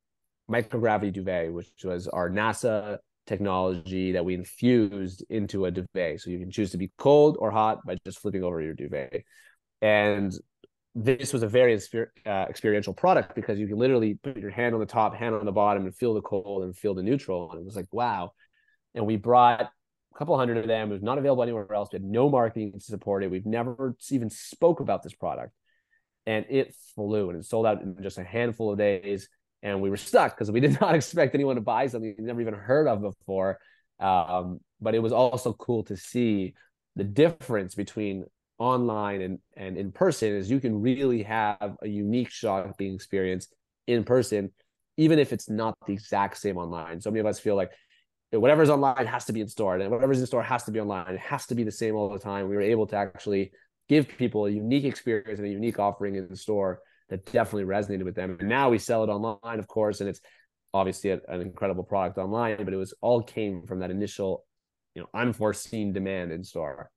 microgravity 0.51 1.13
duvet, 1.13 1.53
which 1.53 1.71
was 1.85 2.09
our 2.09 2.31
NASA 2.31 2.99
technology 3.27 4.13
that 4.13 4.25
we 4.25 4.35
infused 4.35 5.25
into 5.29 5.67
a 5.67 5.71
duvet. 5.71 6.21
So 6.21 6.31
you 6.31 6.39
can 6.39 6.51
choose 6.51 6.71
to 6.73 6.79
be 6.79 6.91
cold 6.99 7.37
or 7.39 7.51
hot 7.51 7.85
by 7.87 7.97
just 8.05 8.21
flipping 8.21 8.43
over 8.43 8.61
your 8.61 8.75
duvet. 8.75 9.23
And 9.83 10.33
this 10.95 11.33
was 11.33 11.43
a 11.43 11.49
very 11.49 11.79
uh, 12.27 12.31
experiential 12.49 12.95
product 12.95 13.35
because 13.35 13.59
you 13.59 13.69
can 13.69 13.77
literally 13.77 14.15
put 14.15 14.39
your 14.39 14.51
hand 14.51 14.75
on 14.75 14.81
the 14.81 14.87
top, 14.87 15.15
hand 15.15 15.35
on 15.35 15.45
the 15.45 15.53
bottom, 15.53 15.85
and 15.85 15.95
feel 15.95 16.15
the 16.15 16.23
cold 16.23 16.65
and 16.65 16.77
feel 16.77 16.95
the 16.95 17.03
neutral. 17.03 17.53
And 17.53 17.61
it 17.61 17.65
was 17.65 17.77
like, 17.77 17.87
wow. 17.93 18.33
And 18.95 19.07
we 19.07 19.17
brought 19.17 19.61
a 19.61 20.19
couple 20.19 20.37
hundred 20.37 20.57
of 20.57 20.67
them. 20.67 20.91
It 20.91 20.95
was 20.95 21.03
not 21.03 21.19
available 21.19 21.43
anywhere 21.43 21.73
else. 21.73 21.91
We 21.93 21.97
had 21.97 22.05
no 22.05 22.29
marketing 22.31 22.73
to 22.73 22.81
support 22.81 23.23
it. 23.23 23.31
We've 23.31 23.47
never 23.47 23.95
even 24.11 24.31
spoke 24.31 24.81
about 24.81 25.03
this 25.03 25.15
product 25.15 25.53
and 26.29 26.45
it 26.51 26.75
flew 26.95 27.31
and 27.31 27.39
it 27.39 27.47
sold 27.47 27.65
out 27.65 27.81
in 27.81 27.97
just 28.03 28.19
a 28.19 28.23
handful 28.23 28.71
of 28.71 28.77
days. 28.77 29.31
And 29.63 29.81
we 29.81 29.89
were 29.89 29.97
stuck 29.97 30.37
because 30.37 30.51
we 30.51 30.61
did 30.67 30.79
not 30.79 30.95
expect 30.95 31.35
anyone 31.35 31.57
to 31.57 31.63
buy 31.63 31.87
something 31.87 32.15
we 32.19 32.25
never 32.25 32.43
even 32.43 32.53
heard 32.53 32.87
of 32.87 33.01
before. 33.01 33.59
Um, 33.99 34.61
but 34.79 34.95
it 34.95 34.99
was 34.99 35.13
also 35.13 35.55
cool 35.55 35.85
to 35.85 35.97
see 35.97 36.55
the 36.97 37.05
difference 37.05 37.75
between 37.75 38.25
online 38.59 39.23
and, 39.23 39.39
and 39.57 39.79
in 39.79 39.91
person 39.91 40.35
is 40.35 40.51
you 40.51 40.61
can 40.61 40.83
really 40.83 41.23
have 41.23 41.77
a 41.81 41.89
unique 41.89 42.31
shopping 42.31 42.95
experience 42.95 43.49
in 43.87 44.05
person, 44.05 44.53
even 44.99 45.19
if 45.19 45.33
it's 45.33 45.49
not 45.49 45.79
the 45.87 45.95
exact 45.95 46.37
same 46.37 46.59
online. 46.59 47.01
So 47.01 47.11
many 47.11 47.21
of 47.21 47.27
us 47.27 47.41
feel 47.41 47.57
like 47.57 47.71
whatever's 48.33 48.69
online 48.69 49.07
has 49.07 49.25
to 49.25 49.33
be 49.33 49.41
in 49.41 49.49
store 49.49 49.77
and 49.77 49.91
whatever's 49.91 50.21
in 50.21 50.27
store 50.27 50.43
has 50.43 50.65
to 50.65 50.73
be 50.73 50.81
online. 50.81 51.15
It 51.15 51.21
has 51.21 51.47
to 51.47 51.55
be 51.55 51.65
the 51.65 51.73
same 51.73 51.95
all 51.95 52.11
the 52.11 52.19
time. 52.19 52.51
We 52.51 52.55
were 52.55 52.61
able 52.61 52.87
to 52.89 52.97
actually 52.97 53.53
give 53.89 54.09
people 54.09 54.47
a 54.47 54.51
unique 54.51 54.85
experience 54.85 55.39
and 55.39 55.49
a 55.49 55.51
unique 55.51 55.79
offering 55.79 56.17
in 56.17 56.29
the 56.29 56.37
store 56.37 56.81
that 57.09 57.25
definitely 57.33 57.65
resonated 57.65 58.05
with 58.05 58.15
them. 58.15 58.37
And 58.39 58.49
now 58.49 58.69
we 58.71 58.79
sell 58.79 59.03
it 59.03 59.09
online, 59.09 59.59
of 59.59 59.67
course, 59.67 60.01
and 60.01 60.09
it's 60.09 60.21
obviously 60.75 61.11
a, 61.11 61.21
an 61.29 61.41
incredible 61.41 61.85
product 61.85 62.19
online, 62.19 62.65
but 62.65 62.75
it 62.75 62.77
was 62.77 62.95
all 63.01 63.23
came 63.23 63.67
from 63.67 63.81
that 63.81 63.91
initial, 63.91 64.45
you 64.95 65.03
know, 65.03 65.09
unforeseen 65.15 65.93
demand 65.93 66.33
in 66.33 66.45
store. 66.45 66.91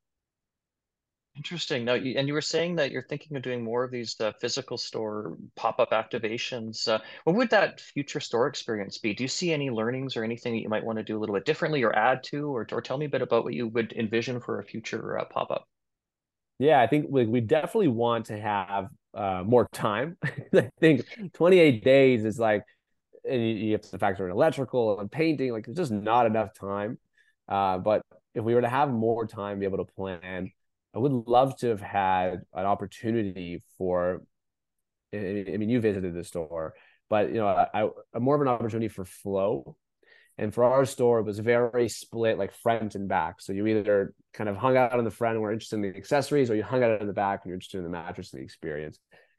Interesting. 1.38 1.86
Now, 1.86 1.94
you, 1.94 2.18
and 2.18 2.28
you 2.28 2.34
were 2.34 2.42
saying 2.42 2.76
that 2.76 2.92
you're 2.92 3.08
thinking 3.08 3.38
of 3.38 3.44
doing 3.44 3.64
more 3.64 3.86
of 3.86 3.92
these 3.92 4.20
uh, 4.20 4.34
physical 4.42 4.78
store 4.78 5.38
pop-up 5.56 5.92
activations. 5.92 6.90
Uh, 6.90 7.00
what 7.24 7.38
would 7.38 7.50
that 7.52 7.80
future 7.80 8.20
store 8.20 8.48
experience 8.48 8.98
be? 8.98 9.14
Do 9.14 9.24
you 9.24 9.30
see 9.30 9.54
any 9.54 9.70
learnings 9.70 10.18
or 10.18 10.26
anything 10.26 10.52
that 10.52 10.62
you 10.62 10.68
might 10.68 10.84
want 10.84 10.98
to 10.98 11.06
do 11.06 11.18
a 11.18 11.20
little 11.20 11.34
bit 11.34 11.46
differently 11.46 11.84
or 11.84 11.96
add 11.96 12.22
to, 12.26 12.54
or, 12.54 12.68
or 12.70 12.82
tell 12.82 12.98
me 12.98 13.06
a 13.06 13.10
bit 13.10 13.22
about 13.22 13.46
what 13.46 13.54
you 13.54 13.70
would 13.70 13.94
envision 13.94 14.42
for 14.42 14.60
a 14.60 14.64
future 14.66 15.20
uh, 15.20 15.24
pop-up? 15.24 15.70
Yeah, 16.62 16.80
I 16.80 16.86
think 16.86 17.08
we, 17.10 17.26
we 17.26 17.42
definitely 17.42 17.88
want 17.88 18.28
to 18.28 18.40
have 18.40 18.90
uh, 19.16 19.42
more 19.44 19.68
time. 19.74 20.16
I 20.54 20.70
think 20.80 21.02
28 21.34 21.84
days 21.84 22.24
is 22.24 22.38
like, 22.38 22.64
and 23.28 23.58
you 23.60 23.72
have 23.72 23.82
to 23.82 23.98
factor 23.98 24.28
in 24.28 24.32
electrical 24.32 25.00
and 25.00 25.12
painting. 25.12 25.52
Like, 25.54 25.68
it's 25.68 25.76
just 25.76 25.92
not 25.92 26.28
enough 26.28 26.54
time. 26.54 27.00
Uh, 27.50 27.80
but 27.80 28.04
if 28.36 28.44
we 28.44 28.54
were 28.54 28.62
to 28.62 28.70
have 28.70 28.92
more 28.92 29.26
time, 29.26 29.58
be 29.58 29.66
able 29.66 29.84
to 29.84 29.92
plan, 29.92 30.52
I 30.94 31.00
would 31.00 31.12
love 31.12 31.58
to 31.62 31.70
have 31.70 31.82
had 31.82 32.42
an 32.54 32.66
opportunity 32.68 33.64
for. 33.80 34.22
I 35.14 35.18
mean, 35.18 35.68
you 35.70 35.82
visited 35.82 36.14
the 36.14 36.24
store, 36.24 36.76
but 37.10 37.30
you 37.30 37.36
know, 37.36 37.48
I, 37.48 37.90
I 38.14 38.20
more 38.20 38.36
of 38.36 38.42
an 38.42 38.48
opportunity 38.48 38.88
for 38.88 39.04
flow 39.04 39.76
and 40.42 40.52
for 40.52 40.64
our 40.64 40.86
store, 40.86 41.20
it 41.20 41.26
was 41.26 41.38
very 41.38 41.88
split, 41.88 42.40
like 42.40 42.52
front 42.52 42.96
and 42.96 43.08
back. 43.08 43.40
So 43.42 43.54
you 43.54 43.68
either 43.68 44.16
kind 44.34 44.50
of 44.50 44.58
hung 44.58 44.76
out 44.76 44.98
in 44.98 45.06
the 45.06 45.12
front 45.12 45.36
and 45.36 45.42
were 45.44 45.52
interested 45.52 45.76
in 45.76 45.84
the 45.84 45.96
accessories, 45.96 46.50
or 46.50 46.56
you 46.56 46.64
hung 46.64 46.84
out 46.84 47.00
in 47.00 47.06
the 47.06 47.14
back 47.14 47.42
and 47.44 47.50
you're 47.50 47.58
interested 47.58 47.78
in 47.78 47.84
the 47.84 47.92
mattress 47.92 48.34
and 48.34 48.40
the 48.40 48.44
experience. 48.44 48.98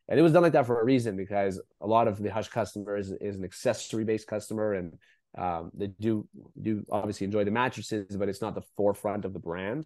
And 0.09 0.17
it 0.17 0.23
was 0.23 0.33
done 0.33 0.45
like 0.45 0.53
that 0.53 0.65
for 0.65 0.81
a 0.81 0.85
reason 0.85 1.17
because 1.17 1.61
a 1.81 1.89
lot 1.89 2.07
of 2.07 2.23
the 2.23 2.31
Hush 2.31 2.51
customers 2.51 3.11
is 3.11 3.35
an 3.35 3.43
accessory 3.43 4.05
based 4.05 4.29
customer, 4.29 4.75
and 4.75 4.97
um, 5.37 5.73
they 5.75 5.89
do 5.89 6.29
do 6.61 6.85
obviously 6.89 7.25
enjoy 7.25 7.43
the 7.43 7.51
mattresses, 7.51 8.17
but 8.17 8.29
it's 8.29 8.41
not 8.41 8.55
the 8.55 8.63
forefront 8.77 9.25
of 9.25 9.33
the 9.33 9.41
brand. 9.41 9.85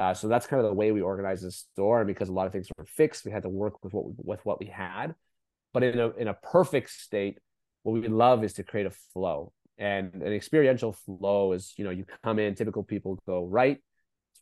Uh, 0.00 0.14
so 0.14 0.28
that's 0.28 0.46
kind 0.46 0.64
of 0.64 0.66
the 0.70 0.74
way 0.74 0.92
we 0.92 1.02
organized 1.02 1.44
the 1.44 1.50
store. 1.50 2.06
Because 2.06 2.30
a 2.30 2.32
lot 2.32 2.46
of 2.46 2.52
things 2.52 2.68
were 2.78 2.86
fixed, 2.86 3.26
we 3.26 3.32
had 3.32 3.42
to 3.42 3.50
work 3.50 3.84
with 3.84 3.92
what 3.92 4.06
we, 4.06 4.12
with 4.16 4.46
what 4.46 4.60
we 4.60 4.66
had. 4.66 5.14
But 5.74 5.82
in 5.82 6.00
a 6.00 6.08
in 6.12 6.28
a 6.28 6.34
perfect 6.34 6.88
state, 6.88 7.38
what 7.82 7.92
we 7.92 8.08
love 8.08 8.44
is 8.44 8.54
to 8.54 8.62
create 8.62 8.86
a 8.86 8.96
flow. 9.12 9.52
And 9.78 10.22
an 10.22 10.32
experiential 10.32 10.92
flow 10.92 11.52
is, 11.52 11.74
you 11.76 11.84
know, 11.84 11.90
you 11.90 12.04
come 12.24 12.38
in, 12.38 12.54
typical 12.54 12.82
people 12.82 13.18
go 13.26 13.44
right. 13.46 13.78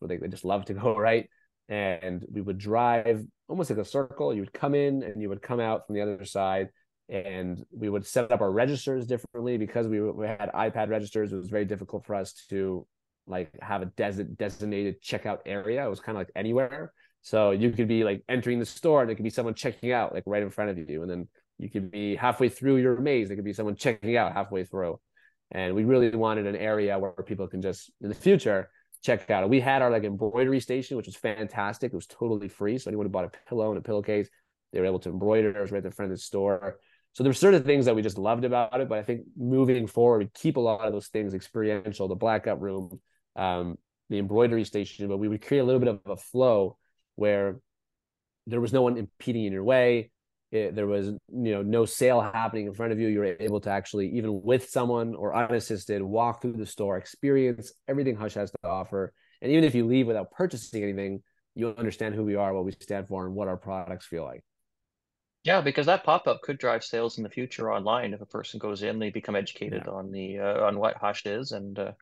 They, 0.02 0.16
they 0.16 0.28
just 0.28 0.45
love 0.45 0.64
to 0.66 0.75
go 0.83 0.97
right. 0.97 1.28
And 1.69 2.25
we 2.31 2.40
would 2.40 2.59
drive 2.59 3.25
almost 3.49 3.71
like 3.71 3.78
a 3.78 3.85
circle. 3.85 4.33
You 4.33 4.40
would 4.40 4.52
come 4.52 4.75
in 4.75 5.02
and 5.02 5.21
you 5.21 5.28
would 5.28 5.43
come 5.43 5.61
out 5.61 5.87
from 5.87 5.95
the 5.95 6.02
other 6.02 6.25
side. 6.25 6.69
And 7.09 7.64
we 7.71 7.88
would 7.88 8.07
set 8.07 8.33
up 8.33 8.40
our 8.40 8.50
registers 8.50 9.07
differently 9.07 9.59
because 9.59 9.87
we, 9.87 10.00
we 10.00 10.26
had 10.26 10.50
iPad 10.55 10.88
registers. 10.88 11.33
It 11.33 11.37
was 11.37 11.49
very 11.49 11.64
difficult 11.64 12.05
for 12.05 12.14
us 12.14 12.33
to 12.50 12.87
like 13.26 13.50
have 13.61 13.83
a 13.83 13.87
des- 13.87 14.25
designated 14.25 15.02
checkout 15.02 15.38
area. 15.47 15.85
It 15.85 15.90
was 15.90 16.00
kind 16.00 16.16
of 16.16 16.21
like 16.21 16.33
anywhere. 16.35 16.93
So 17.23 17.50
you 17.50 17.71
could 17.71 17.88
be 17.88 18.05
like 18.05 18.23
entering 18.28 18.61
the 18.61 18.66
store 18.66 19.00
and 19.00 19.09
there 19.09 19.16
could 19.16 19.25
be 19.25 19.31
someone 19.31 19.55
checking 19.55 19.93
out 19.93 20.14
like 20.14 20.25
right 20.26 20.43
in 20.43 20.50
front 20.50 20.71
of 20.71 20.90
you. 20.90 21.02
And 21.02 21.11
then 21.11 21.28
you 21.59 21.69
could 21.69 21.90
be 21.90 22.14
halfway 22.14 22.49
through 22.49 22.76
your 22.76 23.00
maze. 23.00 23.28
There 23.28 23.37
could 23.37 23.45
be 23.45 23.52
someone 23.52 23.76
checking 23.76 24.16
out 24.16 24.33
halfway 24.33 24.64
through. 24.64 25.00
And 25.53 25.75
we 25.75 25.85
really 25.85 26.11
wanted 26.11 26.47
an 26.47 26.57
area 26.57 26.99
where 26.99 27.12
people 27.12 27.47
can 27.47 27.62
just 27.62 27.91
in 28.00 28.09
the 28.09 28.15
future 28.15 28.69
check 29.03 29.31
out. 29.31 29.49
We 29.49 29.61
had 29.61 29.83
our 29.83 29.91
like 29.91 30.05
embroidery 30.05 30.61
station, 30.61 30.97
which 30.97 31.07
was 31.07 31.17
fantastic. 31.17 31.93
It 31.93 31.97
was 31.97 32.07
totally 32.07 32.49
free. 32.49 32.79
So 32.79 32.91
anyone 32.91 33.07
who 33.07 33.11
bought 33.11 33.25
a 33.25 33.49
pillow 33.49 33.71
and 33.71 33.79
a 33.79 33.83
pillowcase, 33.83 34.29
they 34.73 34.81
were 34.81 34.87
able 34.87 34.99
to 35.00 35.11
embroider. 35.11 35.50
It 35.50 35.61
was 35.61 35.71
right 35.71 35.85
in 35.85 35.91
front 35.93 36.11
of 36.11 36.19
the 36.19 36.23
store. 36.23 36.79
So 37.12 37.23
there 37.23 37.31
were 37.31 37.35
certain 37.35 37.62
things 37.62 37.87
that 37.87 37.95
we 37.95 38.03
just 38.03 38.19
loved 38.19 38.45
about 38.45 38.81
it. 38.81 38.88
But 38.88 38.99
I 38.99 39.03
think 39.03 39.23
moving 39.37 39.87
forward, 39.87 40.19
we 40.19 40.31
keep 40.35 40.57
a 40.57 40.61
lot 40.61 40.87
of 40.87 40.93
those 40.93 41.07
things 41.09 41.35
experiential, 41.35 42.09
the 42.09 42.15
blackout 42.15 42.61
room, 42.61 43.00
um, 43.37 43.79
the 44.11 44.19
embroidery 44.19 44.65
station, 44.65 45.09
but 45.09 45.19
we 45.19 45.29
would 45.29 45.45
create 45.45 45.61
a 45.61 45.65
little 45.65 45.81
bit 45.81 45.88
of 45.88 46.00
a 46.07 46.17
flow 46.17 46.76
where 47.15 47.61
there 48.47 48.61
was 48.61 48.73
no 48.73 48.83
one 48.83 48.97
impeding 48.97 49.45
in 49.45 49.53
your 49.53 49.65
way 49.65 50.11
it, 50.53 50.75
there 50.75 50.87
was 50.87 51.07
you 51.07 51.19
know 51.29 51.62
no 51.62 51.85
sale 51.85 52.21
happening 52.21 52.67
in 52.67 52.75
front 52.75 52.93
of 52.93 53.00
you. 53.00 53.09
You 53.09 53.19
were 53.21 53.37
able 53.41 53.61
to 53.62 53.71
actually 53.71 54.09
even 54.11 54.43
with 54.43 54.69
someone 54.71 55.15
or 55.15 55.35
unassisted 55.35 56.03
walk 56.03 56.43
through 56.43 56.53
the 56.53 56.67
store 56.67 56.97
experience 56.97 57.73
everything 57.88 58.17
hush 58.17 58.35
has 58.35 58.50
to 58.50 58.69
offer. 58.69 59.12
And 59.43 59.53
even 59.53 59.65
if 59.65 59.75
you 59.75 59.87
leave 59.87 60.07
without 60.07 60.31
purchasing 60.31 60.83
anything 60.83 61.23
you 61.57 61.75
understand 61.79 62.15
who 62.15 62.23
we 62.23 62.37
are 62.37 62.55
what 62.55 62.65
we 62.65 62.73
stand 62.73 63.09
for 63.09 63.26
and 63.26 63.35
what 63.35 63.49
our 63.49 63.57
products 63.57 64.07
feel 64.07 64.23
like. 64.23 64.45
Yeah 65.43 65.61
because 65.61 65.87
that 65.87 66.05
pop-up 66.05 66.43
could 66.43 66.59
drive 66.59 66.85
sales 66.85 67.19
in 67.19 67.25
the 67.25 67.31
future 67.31 67.73
online 67.73 68.12
if 68.12 68.21
a 68.21 68.26
person 68.26 68.59
goes 68.59 68.83
in 68.83 68.99
they 68.99 69.11
become 69.11 69.35
educated 69.35 69.83
yeah. 69.87 69.93
on 69.93 70.12
the 70.12 70.38
uh, 70.38 70.67
on 70.67 70.79
what 70.79 70.97
hush 70.97 71.25
is 71.26 71.53
and 71.53 71.79
uh, 71.79 71.93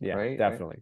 yeah 0.00 0.14
right, 0.14 0.38
definitely. 0.38 0.76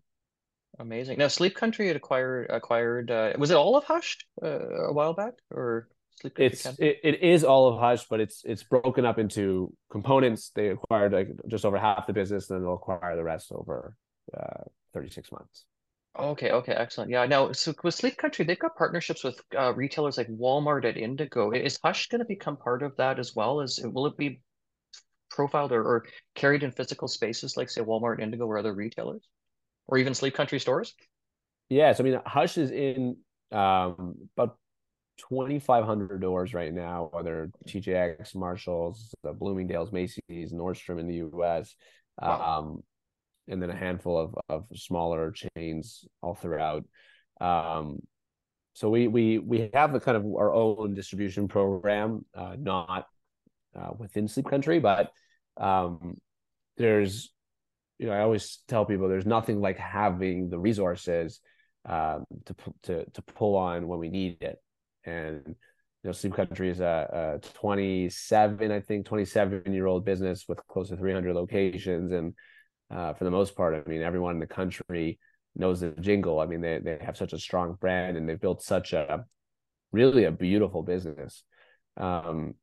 Right? 0.78 0.86
amazing. 0.86 1.18
Now 1.18 1.28
sleep 1.28 1.54
country 1.54 1.86
had 1.88 1.96
acquired 1.96 2.50
acquired 2.50 3.10
uh, 3.10 3.32
was 3.38 3.50
it 3.50 3.56
all 3.56 3.76
of 3.76 3.84
hush 3.84 4.18
uh, 4.42 4.88
a 4.88 4.92
while 4.92 5.14
back 5.14 5.34
or 5.50 5.88
it's 6.22 6.66
it, 6.78 7.00
it 7.02 7.22
is 7.22 7.44
all 7.44 7.68
of 7.68 7.80
Hush, 7.80 8.06
but 8.08 8.20
it's 8.20 8.42
it's 8.44 8.62
broken 8.62 9.04
up 9.04 9.18
into 9.18 9.72
components. 9.90 10.50
They 10.54 10.68
acquired 10.68 11.12
like 11.12 11.28
just 11.48 11.64
over 11.64 11.78
half 11.78 12.06
the 12.06 12.12
business, 12.12 12.48
and 12.50 12.58
then 12.58 12.64
they'll 12.64 12.74
acquire 12.74 13.16
the 13.16 13.24
rest 13.24 13.52
over 13.52 13.96
uh, 14.36 14.64
36 14.92 15.32
months. 15.32 15.64
Okay, 16.16 16.50
okay, 16.52 16.72
excellent. 16.72 17.10
Yeah, 17.10 17.26
now 17.26 17.50
so 17.52 17.74
with 17.82 17.94
Sleep 17.94 18.16
Country, 18.16 18.44
they've 18.44 18.58
got 18.58 18.76
partnerships 18.76 19.24
with 19.24 19.40
uh, 19.58 19.74
retailers 19.74 20.16
like 20.16 20.28
Walmart 20.28 20.86
and 20.86 20.96
Indigo. 20.96 21.50
Is 21.50 21.78
Hush 21.82 22.08
going 22.08 22.20
to 22.20 22.24
become 22.24 22.56
part 22.56 22.82
of 22.82 22.96
that 22.96 23.18
as 23.18 23.34
well? 23.34 23.60
As 23.60 23.80
will 23.82 24.06
it 24.06 24.16
be 24.16 24.40
profiled 25.30 25.72
or, 25.72 25.82
or 25.82 26.04
carried 26.36 26.62
in 26.62 26.70
physical 26.70 27.08
spaces 27.08 27.56
like 27.56 27.68
say 27.68 27.80
Walmart, 27.80 28.20
Indigo, 28.20 28.46
or 28.46 28.58
other 28.58 28.72
retailers, 28.72 29.26
or 29.88 29.98
even 29.98 30.14
Sleep 30.14 30.34
Country 30.34 30.60
stores? 30.60 30.94
Yes, 31.68 31.98
I 31.98 32.04
mean 32.04 32.20
Hush 32.24 32.58
is 32.58 32.70
in 32.70 33.16
um, 33.50 34.14
about 34.36 34.56
2,500 35.18 36.20
doors 36.20 36.54
right 36.54 36.72
now, 36.72 37.08
whether 37.12 37.50
TJX, 37.68 38.34
Marshalls, 38.34 39.14
uh, 39.26 39.32
Bloomingdale's, 39.32 39.92
Macy's, 39.92 40.52
Nordstrom 40.52 40.98
in 40.98 41.06
the 41.06 41.26
US, 41.36 41.74
wow. 42.20 42.58
um, 42.58 42.82
and 43.48 43.62
then 43.62 43.70
a 43.70 43.76
handful 43.76 44.18
of, 44.18 44.34
of 44.48 44.66
smaller 44.74 45.32
chains 45.32 46.04
all 46.22 46.34
throughout. 46.34 46.84
Um, 47.40 48.00
so 48.74 48.90
we 48.90 49.06
we 49.06 49.38
we 49.38 49.70
have 49.72 49.92
the 49.92 50.00
kind 50.00 50.16
of 50.16 50.24
our 50.24 50.52
own 50.52 50.94
distribution 50.94 51.46
program, 51.46 52.24
uh, 52.34 52.56
not 52.58 53.06
uh, 53.76 53.90
within 53.96 54.26
Sleep 54.26 54.46
Country, 54.46 54.80
but 54.80 55.12
um, 55.56 56.16
there's 56.76 57.32
you 57.98 58.06
know 58.06 58.12
I 58.12 58.20
always 58.20 58.58
tell 58.66 58.84
people 58.84 59.08
there's 59.08 59.26
nothing 59.26 59.60
like 59.60 59.78
having 59.78 60.50
the 60.50 60.58
resources 60.58 61.40
um, 61.84 62.24
to 62.46 62.54
to 62.84 63.10
to 63.10 63.22
pull 63.22 63.56
on 63.56 63.86
when 63.86 64.00
we 64.00 64.08
need 64.08 64.42
it 64.42 64.58
and 65.04 65.42
you 65.46 65.54
know 66.08 66.12
sleep 66.12 66.34
country 66.34 66.70
is 66.70 66.80
a, 66.80 67.38
a 67.42 67.48
27 67.58 68.70
i 68.70 68.80
think 68.80 69.06
27 69.06 69.72
year 69.72 69.86
old 69.86 70.04
business 70.04 70.44
with 70.48 70.64
close 70.66 70.88
to 70.88 70.96
300 70.96 71.34
locations. 71.34 72.12
And 72.12 72.34
uh, 72.90 73.14
for 73.14 73.24
the 73.24 73.30
most 73.30 73.56
part 73.56 73.74
i 73.74 73.88
mean 73.88 74.02
everyone 74.02 74.34
in 74.34 74.40
the 74.40 74.46
country 74.46 75.18
knows 75.56 75.80
the 75.80 75.90
jingle. 75.90 76.40
I 76.40 76.46
mean 76.46 76.60
they, 76.60 76.80
they 76.82 76.98
have 77.00 77.16
such 77.16 77.32
a 77.32 77.38
strong 77.38 77.74
brand 77.80 78.16
and 78.16 78.28
they've 78.28 78.40
built 78.40 78.62
such 78.62 78.92
a 78.92 79.24
really 79.92 80.24
a 80.24 80.32
beautiful 80.32 80.82
business 80.82 81.44
um, 81.96 82.54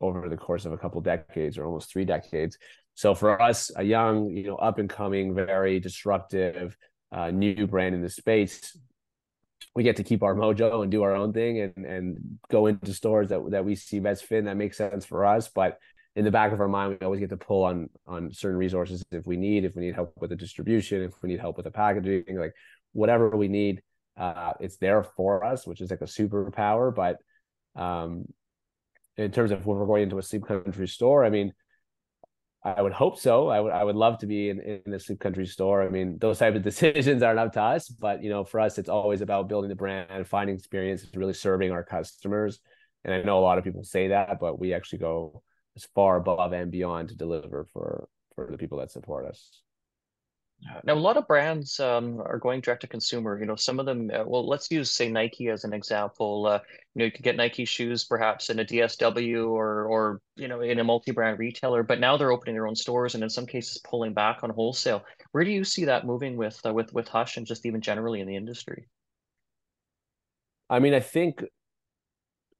over 0.00 0.28
the 0.28 0.36
course 0.36 0.64
of 0.64 0.72
a 0.72 0.78
couple 0.78 1.00
decades 1.00 1.56
or 1.56 1.64
almost 1.64 1.92
three 1.92 2.04
decades. 2.04 2.58
So 2.94 3.14
for 3.14 3.40
us 3.40 3.70
a 3.76 3.82
young 3.82 4.30
you 4.30 4.48
know 4.48 4.56
up 4.56 4.78
and 4.78 4.90
coming 4.90 5.34
very 5.34 5.80
disruptive 5.80 6.76
uh, 7.12 7.30
new 7.30 7.66
brand 7.66 7.94
in 7.94 8.02
the 8.02 8.10
space 8.10 8.76
we 9.74 9.82
get 9.82 9.96
to 9.96 10.04
keep 10.04 10.22
our 10.22 10.34
mojo 10.34 10.82
and 10.82 10.90
do 10.90 11.02
our 11.02 11.14
own 11.14 11.32
thing 11.32 11.60
and 11.60 11.86
and 11.86 12.38
go 12.50 12.66
into 12.66 12.92
stores 12.92 13.28
that 13.28 13.40
that 13.50 13.64
we 13.64 13.74
see 13.74 14.00
best 14.00 14.24
fit 14.24 14.38
and 14.38 14.48
that 14.48 14.56
makes 14.56 14.76
sense 14.76 15.04
for 15.04 15.24
us. 15.24 15.48
But 15.48 15.78
in 16.16 16.24
the 16.24 16.30
back 16.30 16.52
of 16.52 16.60
our 16.60 16.68
mind 16.68 16.98
we 17.00 17.04
always 17.04 17.20
get 17.20 17.30
to 17.30 17.36
pull 17.36 17.64
on 17.64 17.88
on 18.06 18.32
certain 18.32 18.58
resources 18.58 19.04
if 19.12 19.26
we 19.26 19.36
need 19.36 19.64
if 19.64 19.76
we 19.76 19.82
need 19.82 19.94
help 19.94 20.12
with 20.18 20.30
the 20.30 20.36
distribution 20.36 21.02
if 21.02 21.12
we 21.22 21.28
need 21.28 21.38
help 21.38 21.56
with 21.56 21.64
the 21.64 21.70
packaging 21.70 22.24
like 22.36 22.52
whatever 22.92 23.30
we 23.30 23.46
need 23.46 23.80
uh 24.16 24.52
it's 24.58 24.76
there 24.78 25.04
for 25.04 25.44
us 25.44 25.66
which 25.66 25.80
is 25.80 25.90
like 25.90 26.00
a 26.00 26.04
superpower. 26.04 26.94
But 26.94 27.18
um 27.80 28.24
in 29.16 29.30
terms 29.30 29.52
of 29.52 29.66
when 29.66 29.76
we're 29.76 29.86
going 29.86 30.02
into 30.04 30.18
a 30.18 30.22
sleep 30.22 30.46
country 30.46 30.88
store 30.88 31.24
i 31.24 31.30
mean 31.30 31.52
I 32.62 32.82
would 32.82 32.92
hope 32.92 33.18
so. 33.18 33.48
I 33.48 33.58
would 33.58 33.72
I 33.72 33.82
would 33.82 33.96
love 33.96 34.18
to 34.18 34.26
be 34.26 34.50
in, 34.50 34.60
in 34.60 34.92
the 34.92 35.00
sleep 35.00 35.18
country 35.18 35.46
store. 35.46 35.82
I 35.82 35.88
mean, 35.88 36.18
those 36.18 36.38
type 36.38 36.54
of 36.54 36.62
decisions 36.70 37.22
aren't 37.22 37.38
up 37.38 37.54
to 37.54 37.62
us, 37.62 37.88
but 37.88 38.22
you 38.22 38.28
know, 38.28 38.44
for 38.44 38.60
us, 38.60 38.78
it's 38.78 38.88
always 38.88 39.22
about 39.22 39.48
building 39.48 39.70
the 39.70 39.76
brand, 39.76 40.26
finding 40.26 40.56
experiences, 40.56 41.08
really 41.14 41.32
serving 41.32 41.72
our 41.72 41.82
customers. 41.82 42.60
And 43.04 43.14
I 43.14 43.22
know 43.22 43.38
a 43.38 43.40
lot 43.40 43.56
of 43.56 43.64
people 43.64 43.82
say 43.82 44.08
that, 44.08 44.38
but 44.40 44.58
we 44.58 44.74
actually 44.74 44.98
go 44.98 45.42
as 45.74 45.86
far 45.94 46.16
above 46.16 46.52
and 46.52 46.70
beyond 46.70 47.08
to 47.08 47.16
deliver 47.16 47.66
for 47.72 48.08
for 48.34 48.48
the 48.50 48.58
people 48.58 48.78
that 48.78 48.90
support 48.90 49.24
us. 49.26 49.62
Now, 50.84 50.94
a 50.94 50.94
lot 50.94 51.16
of 51.16 51.26
brands 51.26 51.80
um, 51.80 52.20
are 52.20 52.38
going 52.38 52.60
direct 52.60 52.82
to 52.82 52.86
consumer. 52.86 53.38
You 53.38 53.46
know, 53.46 53.56
some 53.56 53.80
of 53.80 53.86
them. 53.86 54.10
Uh, 54.12 54.24
well, 54.26 54.46
let's 54.46 54.70
use 54.70 54.90
say 54.90 55.08
Nike 55.08 55.48
as 55.48 55.64
an 55.64 55.72
example. 55.72 56.46
Uh, 56.46 56.58
you 56.94 56.98
know, 56.98 57.04
you 57.06 57.12
can 57.12 57.22
get 57.22 57.36
Nike 57.36 57.64
shoes 57.64 58.04
perhaps 58.04 58.50
in 58.50 58.58
a 58.58 58.64
DSW 58.64 59.48
or 59.48 59.84
or 59.84 60.20
you 60.36 60.48
know 60.48 60.60
in 60.60 60.78
a 60.78 60.84
multi-brand 60.84 61.38
retailer, 61.38 61.82
but 61.82 62.00
now 62.00 62.16
they're 62.16 62.32
opening 62.32 62.54
their 62.54 62.66
own 62.66 62.76
stores 62.76 63.14
and 63.14 63.24
in 63.24 63.30
some 63.30 63.46
cases 63.46 63.78
pulling 63.78 64.12
back 64.12 64.40
on 64.42 64.50
wholesale. 64.50 65.04
Where 65.32 65.44
do 65.44 65.50
you 65.50 65.64
see 65.64 65.86
that 65.86 66.06
moving 66.06 66.36
with 66.36 66.60
uh, 66.64 66.74
with 66.74 66.92
with 66.92 67.08
Hush 67.08 67.36
and 67.36 67.46
just 67.46 67.64
even 67.64 67.80
generally 67.80 68.20
in 68.20 68.26
the 68.26 68.36
industry? 68.36 68.88
I 70.68 70.78
mean, 70.78 70.94
I 70.94 71.00
think 71.00 71.42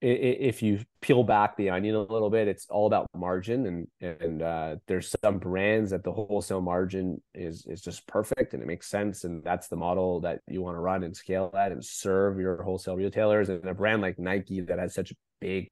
if 0.03 0.63
you 0.63 0.81
peel 1.03 1.23
back 1.23 1.57
the 1.57 1.71
onion 1.71 1.95
a 1.95 2.01
little 2.01 2.31
bit, 2.31 2.49
it's 2.49 2.67
all 2.71 2.87
about 2.87 3.07
margin, 3.15 3.67
and 3.67 4.19
and 4.21 4.43
uh, 4.43 4.77
there's 4.87 5.15
some 5.23 5.39
brands 5.39 5.91
that 5.91 6.05
the 6.05 6.13
wholesale 6.13 6.63
margin 6.63 7.21
is 7.35 7.67
is 7.67 7.83
just 7.83 8.07
perfect, 8.07 8.55
and 8.55 8.63
it 8.63 8.67
makes 8.67 8.89
sense, 8.89 9.25
and 9.25 9.45
that's 9.45 9.69
the 9.69 9.77
model 9.77 10.21
that 10.21 10.41
you 10.49 10.63
want 10.63 10.77
to 10.77 10.81
run 10.81 11.03
and 11.03 11.15
scale 11.15 11.51
at 11.55 11.73
and 11.73 11.85
serve 11.85 12.39
your 12.39 12.63
wholesale 12.63 12.97
retailers. 12.97 13.51
And 13.51 13.65
a 13.67 13.75
brand 13.75 14.01
like 14.01 14.19
Nike 14.19 14.63
that 14.63 14.79
has 14.79 14.95
such 14.95 15.13
big 15.41 15.69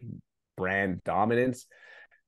brand 0.57 1.03
dominance, 1.05 1.67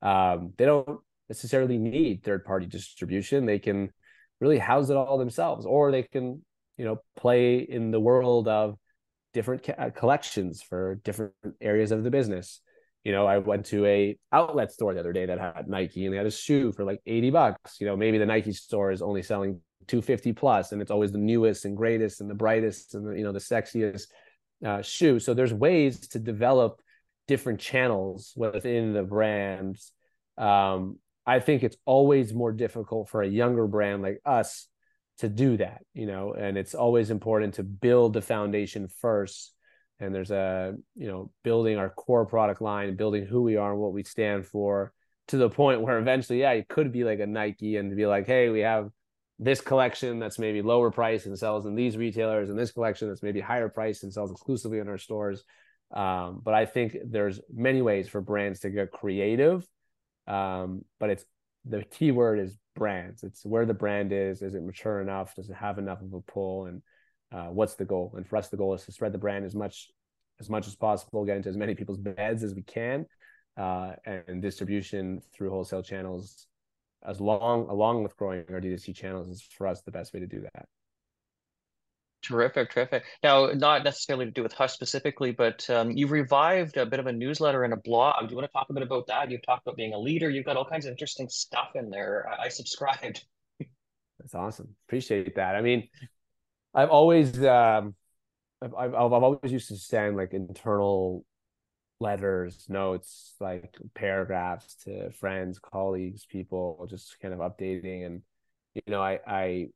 um, 0.00 0.54
they 0.56 0.64
don't 0.64 1.00
necessarily 1.28 1.76
need 1.76 2.24
third 2.24 2.46
party 2.46 2.66
distribution. 2.66 3.44
They 3.44 3.58
can 3.58 3.90
really 4.40 4.58
house 4.58 4.88
it 4.88 4.96
all 4.96 5.18
themselves, 5.18 5.66
or 5.66 5.90
they 5.90 6.04
can 6.04 6.42
you 6.78 6.86
know 6.86 7.02
play 7.14 7.58
in 7.58 7.90
the 7.90 8.00
world 8.00 8.48
of 8.48 8.76
different 9.32 9.68
uh, 9.68 9.90
collections 9.90 10.62
for 10.62 10.96
different 11.04 11.32
areas 11.60 11.92
of 11.92 12.04
the 12.04 12.10
business. 12.10 12.60
You 13.04 13.12
know, 13.12 13.26
I 13.26 13.38
went 13.38 13.66
to 13.66 13.86
a 13.86 14.18
outlet 14.32 14.72
store 14.72 14.92
the 14.92 15.00
other 15.00 15.12
day 15.12 15.26
that 15.26 15.38
had 15.38 15.68
Nike 15.68 16.04
and 16.04 16.12
they 16.12 16.18
had 16.18 16.26
a 16.26 16.30
shoe 16.30 16.72
for 16.72 16.84
like 16.84 17.00
80 17.06 17.30
bucks. 17.30 17.80
You 17.80 17.86
know, 17.86 17.96
maybe 17.96 18.18
the 18.18 18.26
Nike 18.26 18.52
store 18.52 18.90
is 18.90 19.00
only 19.00 19.22
selling 19.22 19.60
250 19.86 20.32
plus 20.34 20.72
and 20.72 20.82
it's 20.82 20.90
always 20.90 21.12
the 21.12 21.18
newest 21.18 21.64
and 21.64 21.76
greatest 21.76 22.20
and 22.20 22.28
the 22.28 22.34
brightest 22.34 22.94
and 22.94 23.06
the, 23.06 23.12
you 23.12 23.24
know, 23.24 23.32
the 23.32 23.38
sexiest 23.38 24.08
uh, 24.64 24.82
shoe. 24.82 25.18
So 25.18 25.32
there's 25.32 25.54
ways 25.54 26.08
to 26.08 26.18
develop 26.18 26.80
different 27.26 27.60
channels 27.60 28.34
within 28.36 28.92
the 28.92 29.02
brands. 29.02 29.92
Um, 30.36 30.98
I 31.26 31.40
think 31.40 31.62
it's 31.62 31.76
always 31.84 32.34
more 32.34 32.52
difficult 32.52 33.08
for 33.08 33.22
a 33.22 33.28
younger 33.28 33.66
brand 33.66 34.02
like 34.02 34.20
us 34.26 34.66
to 35.20 35.28
do 35.28 35.56
that 35.56 35.82
you 35.94 36.06
know 36.06 36.32
and 36.34 36.58
it's 36.58 36.74
always 36.74 37.10
important 37.10 37.54
to 37.54 37.62
build 37.62 38.12
the 38.12 38.22
foundation 38.22 38.88
first. 38.88 39.54
And 40.02 40.14
there's 40.14 40.30
a 40.30 40.74
you 40.96 41.08
know 41.08 41.30
building 41.44 41.76
our 41.76 41.90
core 41.90 42.24
product 42.24 42.62
line 42.62 42.96
building 42.96 43.26
who 43.26 43.42
we 43.42 43.56
are 43.56 43.72
and 43.72 43.80
what 43.80 43.92
we 43.92 44.02
stand 44.02 44.46
for 44.46 44.92
to 45.28 45.36
the 45.36 45.50
point 45.50 45.82
where 45.82 45.98
eventually 45.98 46.40
yeah 46.40 46.52
it 46.52 46.68
could 46.68 46.90
be 46.90 47.04
like 47.04 47.20
a 47.20 47.26
nike 47.26 47.76
and 47.76 47.94
be 47.94 48.06
like 48.06 48.26
hey 48.26 48.48
we 48.48 48.60
have 48.60 48.90
this 49.40 49.62
collection 49.62 50.18
that's 50.18 50.38
maybe 50.38 50.60
lower 50.60 50.90
price 50.90 51.24
and 51.24 51.36
sells 51.36 51.64
in 51.64 51.74
these 51.74 51.96
retailers 51.96 52.50
and 52.50 52.58
this 52.58 52.72
collection 52.72 53.08
that's 53.08 53.22
maybe 53.22 53.40
higher 53.40 53.70
price 53.70 54.02
and 54.02 54.12
sells 54.12 54.30
exclusively 54.30 54.78
in 54.78 54.88
our 54.88 54.98
stores. 54.98 55.42
Um, 55.92 56.40
but 56.44 56.54
i 56.54 56.66
think 56.66 56.96
there's 57.04 57.40
many 57.52 57.82
ways 57.82 58.06
for 58.08 58.20
brands 58.20 58.60
to 58.60 58.70
get 58.70 58.92
creative. 58.92 59.66
Um, 60.28 60.84
but 61.00 61.10
it's 61.10 61.24
the 61.64 61.82
key 61.82 62.12
word 62.12 62.38
is 62.38 62.56
brands. 62.74 63.22
It's 63.22 63.44
where 63.44 63.66
the 63.66 63.74
brand 63.74 64.12
is. 64.12 64.42
Is 64.42 64.54
it 64.54 64.62
mature 64.62 65.00
enough? 65.00 65.34
Does 65.34 65.50
it 65.50 65.56
have 65.56 65.78
enough 65.78 66.00
of 66.02 66.12
a 66.12 66.20
pull? 66.20 66.66
And 66.66 66.82
uh, 67.32 67.46
what's 67.46 67.74
the 67.74 67.84
goal? 67.84 68.14
And 68.16 68.26
for 68.26 68.36
us, 68.36 68.48
the 68.48 68.56
goal 68.56 68.74
is 68.74 68.84
to 68.84 68.92
spread 68.92 69.12
the 69.12 69.18
brand 69.18 69.44
as 69.44 69.54
much 69.54 69.88
as 70.40 70.48
much 70.48 70.66
as 70.66 70.74
possible, 70.74 71.24
get 71.24 71.36
into 71.36 71.50
as 71.50 71.56
many 71.56 71.74
people's 71.74 71.98
beds 71.98 72.42
as 72.42 72.54
we 72.54 72.62
can, 72.62 73.04
uh, 73.58 73.92
and 74.06 74.40
distribution 74.40 75.20
through 75.34 75.50
wholesale 75.50 75.82
channels, 75.82 76.46
as 77.06 77.20
long 77.20 77.68
along 77.68 78.02
with 78.02 78.16
growing 78.16 78.44
our 78.48 78.60
D2C 78.60 78.94
channels, 78.96 79.28
is 79.28 79.42
for 79.42 79.66
us 79.66 79.82
the 79.82 79.90
best 79.90 80.14
way 80.14 80.20
to 80.20 80.26
do 80.26 80.40
that. 80.40 80.66
Terrific, 82.22 82.70
terrific. 82.70 83.04
Now, 83.22 83.46
not 83.46 83.82
necessarily 83.82 84.26
to 84.26 84.30
do 84.30 84.42
with 84.42 84.52
Hush 84.52 84.72
specifically, 84.74 85.32
but 85.32 85.68
um, 85.70 85.90
you've 85.90 86.10
revived 86.10 86.76
a 86.76 86.84
bit 86.84 87.00
of 87.00 87.06
a 87.06 87.12
newsletter 87.12 87.64
and 87.64 87.72
a 87.72 87.78
blog. 87.78 88.28
Do 88.28 88.32
you 88.32 88.36
want 88.36 88.46
to 88.46 88.52
talk 88.52 88.66
a 88.68 88.74
bit 88.74 88.82
about 88.82 89.06
that? 89.06 89.30
You've 89.30 89.44
talked 89.44 89.66
about 89.66 89.76
being 89.76 89.94
a 89.94 89.98
leader. 89.98 90.28
You've 90.28 90.44
got 90.44 90.56
all 90.56 90.66
kinds 90.66 90.84
of 90.84 90.90
interesting 90.90 91.28
stuff 91.30 91.70
in 91.74 91.88
there. 91.88 92.28
I, 92.28 92.44
I 92.44 92.48
subscribed. 92.48 93.24
That's 94.18 94.34
awesome. 94.34 94.76
Appreciate 94.86 95.36
that. 95.36 95.56
I 95.56 95.62
mean, 95.62 95.88
I've 96.74 96.90
always, 96.90 97.42
um, 97.42 97.94
I've, 98.60 98.74
I've, 98.74 98.94
I've 98.94 99.12
always 99.12 99.50
used 99.50 99.68
to 99.68 99.76
send 99.76 100.18
like 100.18 100.34
internal 100.34 101.24
letters, 102.00 102.66
notes, 102.68 103.34
like 103.40 103.76
paragraphs 103.94 104.74
to 104.84 105.10
friends, 105.12 105.58
colleagues, 105.58 106.26
people, 106.26 106.86
just 106.90 107.18
kind 107.20 107.32
of 107.32 107.40
updating. 107.40 108.04
And 108.04 108.22
you 108.74 108.82
know, 108.88 109.02
I, 109.02 109.20
I 109.26 109.68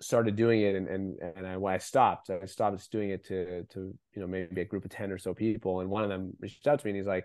started 0.00 0.36
doing 0.36 0.60
it 0.62 0.74
and 0.74 0.88
and 0.88 1.18
and 1.36 1.46
I, 1.46 1.56
I 1.56 1.78
stopped, 1.78 2.30
I 2.30 2.46
stopped 2.46 2.90
doing 2.90 3.10
it 3.10 3.24
to 3.26 3.64
to 3.64 3.94
you 4.14 4.20
know 4.20 4.26
maybe 4.26 4.60
a 4.60 4.64
group 4.64 4.84
of 4.84 4.90
ten 4.90 5.12
or 5.12 5.18
so 5.18 5.34
people, 5.34 5.80
and 5.80 5.90
one 5.90 6.02
of 6.02 6.10
them 6.10 6.32
reached 6.40 6.66
out 6.66 6.80
to 6.80 6.86
me 6.86 6.90
and 6.90 6.96
he's 6.98 7.06
like, 7.06 7.24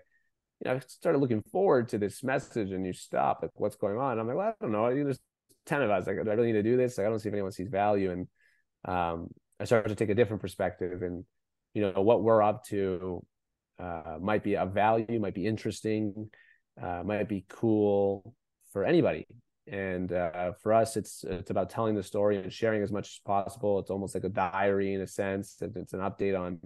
you 0.60 0.70
know, 0.70 0.76
I 0.76 0.80
started 0.80 1.18
looking 1.18 1.42
forward 1.42 1.88
to 1.90 1.98
this 1.98 2.22
message, 2.22 2.70
and 2.70 2.86
you 2.86 2.92
stop, 2.92 3.40
like, 3.42 3.52
what's 3.54 3.76
going 3.76 3.98
on? 3.98 4.12
And 4.12 4.20
I'm 4.20 4.26
like, 4.26 4.36
well, 4.36 4.48
I 4.48 4.64
don't 4.64 4.72
know, 4.72 4.94
there's 4.94 5.18
ten 5.66 5.82
of 5.82 5.90
us, 5.90 6.06
like, 6.06 6.22
do 6.22 6.30
I 6.30 6.34
really 6.34 6.52
need 6.52 6.62
to 6.62 6.62
do 6.62 6.76
this? 6.76 6.98
Like, 6.98 7.06
I 7.06 7.10
don't 7.10 7.18
see 7.18 7.28
if 7.28 7.34
anyone 7.34 7.52
sees 7.52 7.68
value, 7.68 8.12
and 8.12 8.28
um, 8.84 9.28
I 9.58 9.64
started 9.64 9.88
to 9.90 9.94
take 9.94 10.10
a 10.10 10.14
different 10.14 10.42
perspective, 10.42 11.02
and 11.02 11.24
you 11.74 11.82
know, 11.82 12.02
what 12.02 12.22
we're 12.22 12.42
up 12.42 12.64
to 12.66 13.24
uh, 13.78 14.18
might 14.20 14.42
be 14.42 14.56
of 14.56 14.72
value, 14.72 15.18
might 15.20 15.34
be 15.34 15.46
interesting, 15.46 16.30
uh, 16.80 17.02
might 17.04 17.28
be 17.28 17.44
cool 17.48 18.34
for 18.72 18.84
anybody 18.84 19.26
and 19.70 20.12
uh, 20.12 20.52
for 20.62 20.74
us 20.74 20.96
it's 20.96 21.24
it's 21.24 21.50
about 21.50 21.70
telling 21.70 21.94
the 21.94 22.02
story 22.02 22.36
and 22.36 22.52
sharing 22.52 22.82
as 22.82 22.90
much 22.90 23.08
as 23.08 23.20
possible. 23.24 23.78
It's 23.78 23.90
almost 23.90 24.14
like 24.14 24.24
a 24.24 24.28
diary 24.28 24.94
in 24.94 25.00
a 25.00 25.06
sense 25.06 25.56
it's 25.60 25.92
an 25.92 26.00
update 26.00 26.38
on 26.38 26.58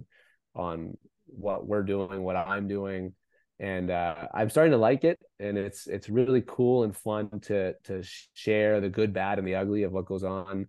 on 0.55 0.97
what 1.27 1.67
we're 1.67 1.83
doing 1.83 2.23
what 2.23 2.35
i'm 2.35 2.67
doing. 2.67 3.13
And 3.59 3.89
uh, 3.89 4.27
i'm 4.33 4.49
starting 4.49 4.71
to 4.71 4.77
like 4.77 5.03
it 5.03 5.19
and 5.39 5.57
it's 5.57 5.87
it's 5.87 6.09
really 6.09 6.43
cool 6.45 6.83
and 6.83 6.95
fun 6.95 7.39
to 7.43 7.73
to 7.85 8.03
share 8.33 8.81
the 8.81 8.89
good 8.89 9.13
bad 9.13 9.37
and 9.37 9.47
the 9.47 9.55
ugly 9.55 9.83
of 9.83 9.91
what 9.91 10.05
goes 10.05 10.23
on 10.23 10.67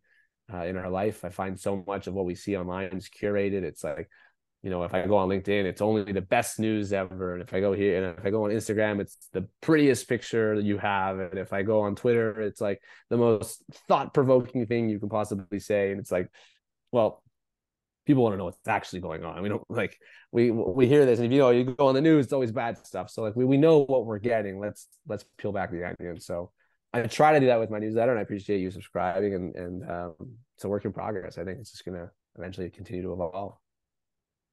uh, 0.53 0.65
in 0.65 0.77
our 0.77 0.91
life. 0.91 1.25
I 1.25 1.31
find 1.31 1.59
so 1.59 1.83
much 1.87 2.07
of 2.07 2.15
what 2.15 2.27
we 2.27 2.35
see 2.35 2.57
online 2.57 2.97
is 2.97 3.09
curated. 3.09 3.63
It's 3.63 3.83
like 3.83 4.09
you 4.67 4.71
know, 4.71 4.83
if 4.83 4.93
I 4.93 5.07
go 5.07 5.17
on 5.17 5.29
LinkedIn, 5.29 5.65
it's 5.65 5.81
only 5.81 6.13
the 6.13 6.21
best 6.21 6.59
news 6.59 6.93
ever. 6.93 7.35
And 7.35 7.41
if 7.41 7.55
I 7.55 7.61
go 7.61 7.73
here 7.73 8.03
and 8.03 8.19
if 8.19 8.27
I 8.27 8.31
go 8.31 8.47
on 8.47 8.51
Instagram, 8.51 8.99
it's 8.99 9.17
the 9.33 9.47
prettiest 9.61 10.09
picture 10.09 10.55
you 10.59 10.77
have. 10.77 11.21
And 11.21 11.39
if 11.39 11.53
I 11.53 11.63
go 11.63 11.83
on 11.83 11.95
Twitter, 11.95 12.41
it's 12.41 12.61
like 12.61 12.83
the 13.09 13.17
most 13.17 13.63
thought 13.87 14.13
provoking 14.13 14.67
thing 14.67 14.89
you 14.89 14.99
can 14.99 15.09
possibly 15.09 15.61
say. 15.61 15.93
And 15.93 16.01
it's 16.01 16.11
like, 16.11 16.29
well, 16.91 17.23
people 18.07 18.25
want 18.25 18.33
to 18.33 18.39
know 18.39 18.47
what's 18.47 18.59
actually 18.67 19.03
going 19.03 19.25
on. 19.25 19.41
We 19.41 19.49
don't 19.49 19.63
like 19.71 20.01
we 20.33 20.51
we 20.51 20.89
hear 20.89 21.07
this, 21.07 21.21
and 21.21 21.27
if 21.27 21.33
you 21.33 21.39
know 21.39 21.51
you 21.51 21.63
go 21.63 21.87
on 21.87 21.95
the 21.95 22.01
news, 22.01 22.25
it's 22.25 22.33
always 22.33 22.51
bad 22.51 22.77
stuff. 22.85 23.09
So 23.09 23.23
like 23.23 23.37
we, 23.37 23.45
we 23.45 23.59
know 23.59 23.85
what 23.85 24.05
we're 24.05 24.19
getting. 24.19 24.59
Let's 24.59 24.89
let's 25.07 25.25
peel 25.39 25.53
back 25.53 25.71
the 25.71 25.87
onion. 25.87 26.19
So 26.19 26.51
I 26.93 27.03
try 27.03 27.35
to 27.35 27.39
do 27.39 27.47
that 27.47 27.61
with 27.61 27.71
my 27.71 27.79
newsletter, 27.79 28.11
and 28.11 28.19
I 28.19 28.23
appreciate 28.23 28.59
you 28.59 28.73
subscribing. 28.73 29.33
And 29.33 29.55
and 29.55 29.89
um, 29.89 30.15
it's 30.57 30.65
a 30.65 30.69
work 30.69 30.85
in 30.85 30.93
progress. 30.93 31.39
I 31.39 31.45
think 31.45 31.61
it's 31.61 31.71
just 31.71 31.85
gonna 31.85 32.11
eventually 32.37 32.69
continue 32.69 33.03
to 33.03 33.13
evolve. 33.13 33.59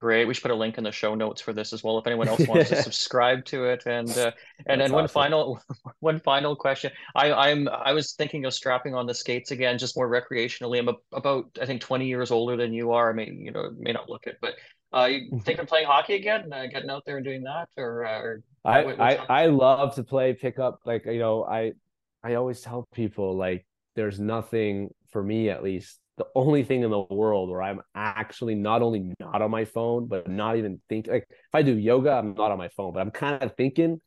Great. 0.03 0.27
We 0.27 0.33
should 0.33 0.41
put 0.41 0.51
a 0.51 0.55
link 0.55 0.77
in 0.77 0.83
the 0.83 0.91
show 0.91 1.15
notes 1.15 1.39
for 1.39 1.53
this 1.53 1.71
as 1.71 1.81
well 1.81 1.97
if 1.97 2.05
anyone 2.05 2.27
else 2.33 2.45
wants 2.45 2.67
to 2.71 2.83
subscribe 2.83 3.45
to 3.45 3.63
it. 3.63 3.83
And 3.85 4.09
uh, 4.17 4.31
and 4.65 4.81
then 4.81 4.91
one 4.91 5.07
final 5.07 5.61
one 6.01 6.19
final 6.19 6.57
question. 6.57 6.91
I 7.15 7.31
I'm 7.31 7.69
I 7.69 7.93
was 7.93 8.11
thinking 8.11 8.43
of 8.43 8.53
strapping 8.53 8.95
on 8.95 9.07
the 9.07 9.13
skates 9.13 9.51
again, 9.51 9.77
just 9.77 9.95
more 9.95 10.09
recreationally. 10.09 10.77
I'm 10.77 10.89
a, 10.89 10.95
about 11.13 11.57
I 11.61 11.65
think 11.65 11.79
20 11.79 12.05
years 12.05 12.31
older 12.31 12.57
than 12.57 12.73
you 12.73 12.91
are. 12.91 13.11
I 13.11 13.13
mean, 13.13 13.39
you 13.45 13.51
know, 13.53 13.69
may 13.79 13.93
not 13.93 14.09
look 14.09 14.27
it, 14.27 14.39
but 14.41 14.55
uh, 14.91 15.05
you 15.05 15.39
think 15.39 15.59
of 15.59 15.67
playing 15.67 15.87
hockey 15.87 16.15
again, 16.15 16.51
uh, 16.51 16.65
getting 16.65 16.89
out 16.89 17.03
there 17.05 17.15
and 17.15 17.25
doing 17.25 17.43
that, 17.43 17.69
or, 17.77 18.05
uh, 18.05 18.19
or 18.19 18.43
I 18.65 18.83
I, 18.83 19.15
I 19.15 19.45
love 19.45 19.95
to 19.95 20.03
play 20.03 20.33
pickup. 20.33 20.81
Like 20.85 21.05
you 21.05 21.19
know, 21.19 21.45
I 21.45 21.75
I 22.21 22.33
always 22.33 22.59
tell 22.59 22.89
people 22.93 23.37
like 23.37 23.65
there's 23.95 24.19
nothing 24.19 24.89
for 25.11 25.23
me 25.23 25.49
at 25.49 25.63
least 25.63 25.97
the 26.17 26.25
only 26.35 26.63
thing 26.63 26.83
in 26.83 26.91
the 26.91 26.99
world 26.99 27.49
where 27.49 27.61
I'm 27.61 27.81
actually 27.95 28.55
not 28.55 28.81
only 28.81 29.13
not 29.19 29.41
on 29.41 29.49
my 29.49 29.65
phone, 29.65 30.07
but 30.07 30.27
not 30.27 30.57
even 30.57 30.81
think 30.87 31.07
like 31.07 31.25
if 31.29 31.55
I 31.55 31.63
do 31.63 31.75
yoga, 31.75 32.11
I'm 32.11 32.35
not 32.35 32.51
on 32.51 32.57
my 32.57 32.69
phone, 32.69 32.93
but 32.93 32.99
I'm 32.99 33.11
kind 33.11 33.41
of 33.41 33.55
thinking, 33.55 33.99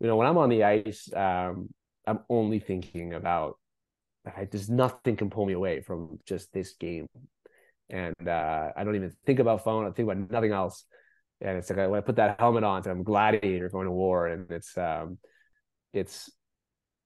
you 0.00 0.06
know, 0.06 0.16
when 0.16 0.26
I'm 0.26 0.38
on 0.38 0.50
the 0.50 0.64
ice, 0.64 1.10
um, 1.14 1.70
I'm 2.06 2.20
only 2.28 2.58
thinking 2.58 3.14
about 3.14 3.58
I 4.36 4.44
just 4.44 4.68
nothing 4.68 5.16
can 5.16 5.30
pull 5.30 5.46
me 5.46 5.54
away 5.54 5.80
from 5.80 6.18
just 6.26 6.52
this 6.52 6.74
game. 6.74 7.06
And 7.90 8.28
uh, 8.28 8.72
I 8.76 8.84
don't 8.84 8.96
even 8.96 9.12
think 9.24 9.38
about 9.38 9.64
phone, 9.64 9.86
I 9.86 9.90
think 9.90 10.10
about 10.10 10.30
nothing 10.30 10.52
else. 10.52 10.84
And 11.40 11.56
it's 11.56 11.70
like 11.70 11.78
when 11.88 11.98
I 11.98 12.02
put 12.02 12.16
that 12.16 12.38
helmet 12.38 12.64
on, 12.64 12.82
so 12.82 12.90
I'm 12.90 13.04
gladiator 13.04 13.68
going 13.68 13.86
to 13.86 13.92
war, 13.92 14.26
and 14.26 14.50
it's 14.50 14.76
um 14.76 15.18
it's 15.92 16.30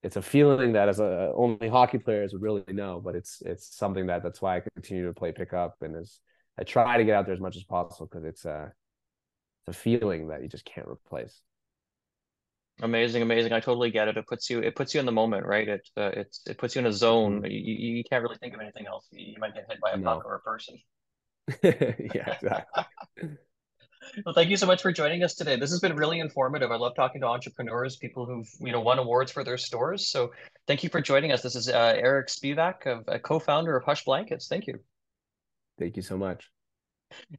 it's 0.02 0.16
a 0.16 0.22
feeling 0.22 0.72
that 0.72 0.88
as 0.88 0.98
a 0.98 1.32
only 1.34 1.68
hockey 1.68 1.98
players 1.98 2.32
would 2.32 2.42
really 2.42 2.64
know, 2.68 3.00
but 3.02 3.14
it's 3.14 3.42
it's 3.46 3.76
something 3.76 4.06
that 4.06 4.22
that's 4.22 4.42
why 4.42 4.56
I 4.56 4.60
continue 4.74 5.06
to 5.06 5.12
play 5.12 5.32
pickup 5.32 5.76
and 5.80 5.96
as 5.96 6.18
I 6.58 6.64
try 6.64 6.98
to 6.98 7.04
get 7.04 7.14
out 7.14 7.26
there 7.26 7.34
as 7.34 7.40
much 7.40 7.56
as 7.56 7.64
possible 7.64 8.06
because 8.06 8.24
it's 8.24 8.44
a 8.44 8.72
it's 9.66 9.76
a 9.76 9.80
feeling 9.80 10.28
that 10.28 10.42
you 10.42 10.48
just 10.48 10.64
can't 10.64 10.88
replace. 10.88 11.40
Amazing, 12.80 13.22
amazing. 13.22 13.52
I 13.52 13.60
totally 13.60 13.90
get 13.90 14.08
it. 14.08 14.16
It 14.16 14.26
puts 14.26 14.50
you 14.50 14.58
it 14.58 14.74
puts 14.74 14.92
you 14.92 15.00
in 15.00 15.06
the 15.06 15.12
moment, 15.12 15.46
right? 15.46 15.68
It 15.68 15.88
uh, 15.96 16.10
it's 16.14 16.40
it 16.46 16.58
puts 16.58 16.74
you 16.74 16.80
in 16.80 16.86
a 16.86 16.92
zone. 16.92 17.42
Mm-hmm. 17.42 17.52
You, 17.52 17.96
you 17.96 18.04
can't 18.04 18.22
really 18.22 18.38
think 18.38 18.54
of 18.54 18.60
anything 18.60 18.86
else. 18.86 19.06
You 19.12 19.38
might 19.38 19.54
get 19.54 19.66
hit 19.68 19.80
by 19.80 19.92
a 19.92 19.96
no. 19.96 20.04
puck 20.04 20.24
or 20.24 20.34
a 20.34 20.40
person. 20.40 20.78
yeah, 21.62 22.34
exactly. 22.34 22.84
Well, 24.24 24.34
thank 24.34 24.50
you 24.50 24.56
so 24.56 24.66
much 24.66 24.82
for 24.82 24.92
joining 24.92 25.22
us 25.22 25.34
today. 25.34 25.56
This 25.56 25.70
has 25.70 25.80
been 25.80 25.96
really 25.96 26.20
informative. 26.20 26.70
I 26.70 26.76
love 26.76 26.94
talking 26.94 27.20
to 27.22 27.26
entrepreneurs, 27.26 27.96
people 27.96 28.26
who've 28.26 28.48
you 28.60 28.72
know 28.72 28.80
won 28.80 28.98
awards 28.98 29.32
for 29.32 29.42
their 29.42 29.58
stores. 29.58 30.08
So 30.08 30.32
thank 30.66 30.82
you 30.82 30.88
for 30.88 31.00
joining 31.00 31.32
us. 31.32 31.42
This 31.42 31.56
is 31.56 31.68
uh, 31.68 31.94
Aaron 31.96 32.24
Spivak, 32.24 32.86
of 32.86 33.04
a 33.08 33.18
co-founder 33.18 33.76
of 33.76 33.84
Hush 33.84 34.04
Blankets. 34.04 34.48
Thank 34.48 34.66
you. 34.66 34.78
Thank 35.78 35.96
you 35.96 36.02
so 36.02 36.16
much. 36.16 36.50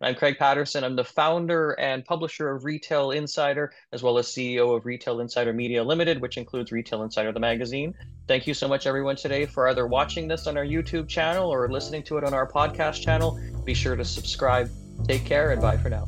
I'm 0.02 0.16
Craig 0.16 0.38
Patterson. 0.38 0.84
I'm 0.84 0.96
the 0.96 1.04
founder 1.04 1.72
and 1.80 2.06
publisher 2.06 2.52
of 2.52 2.64
Retail 2.64 3.12
Insider, 3.12 3.72
as 3.92 4.04
well 4.04 4.18
as 4.18 4.28
CEO 4.28 4.76
of 4.76 4.86
Retail 4.86 5.20
Insider 5.20 5.54
Media 5.54 5.84
Limited, 5.84 6.22
which 6.22 6.38
includes 6.38 6.72
Retail 6.72 7.04
Insider, 7.04 7.32
the 7.32 7.40
magazine. 7.40 7.94
Thank 8.28 8.48
you 8.48 8.54
so 8.54 8.68
much, 8.68 8.86
everyone, 8.86 9.16
today 9.16 9.46
for 9.46 9.68
either 9.70 9.88
watching 9.88 10.28
this 10.28 10.48
on 10.48 10.58
our 10.58 10.66
YouTube 10.66 11.08
channel 11.08 11.52
or 11.52 11.70
listening 11.72 12.04
to 12.04 12.18
it 12.18 12.24
on 12.24 12.34
our 12.34 12.50
podcast 12.50 13.02
channel. 13.02 13.40
Be 13.64 13.74
sure 13.74 13.96
to 13.96 14.06
subscribe. 14.06 14.70
Take 15.08 15.26
care 15.26 15.52
and 15.52 15.62
bye 15.62 15.78
for 15.78 15.90
now. 15.90 16.06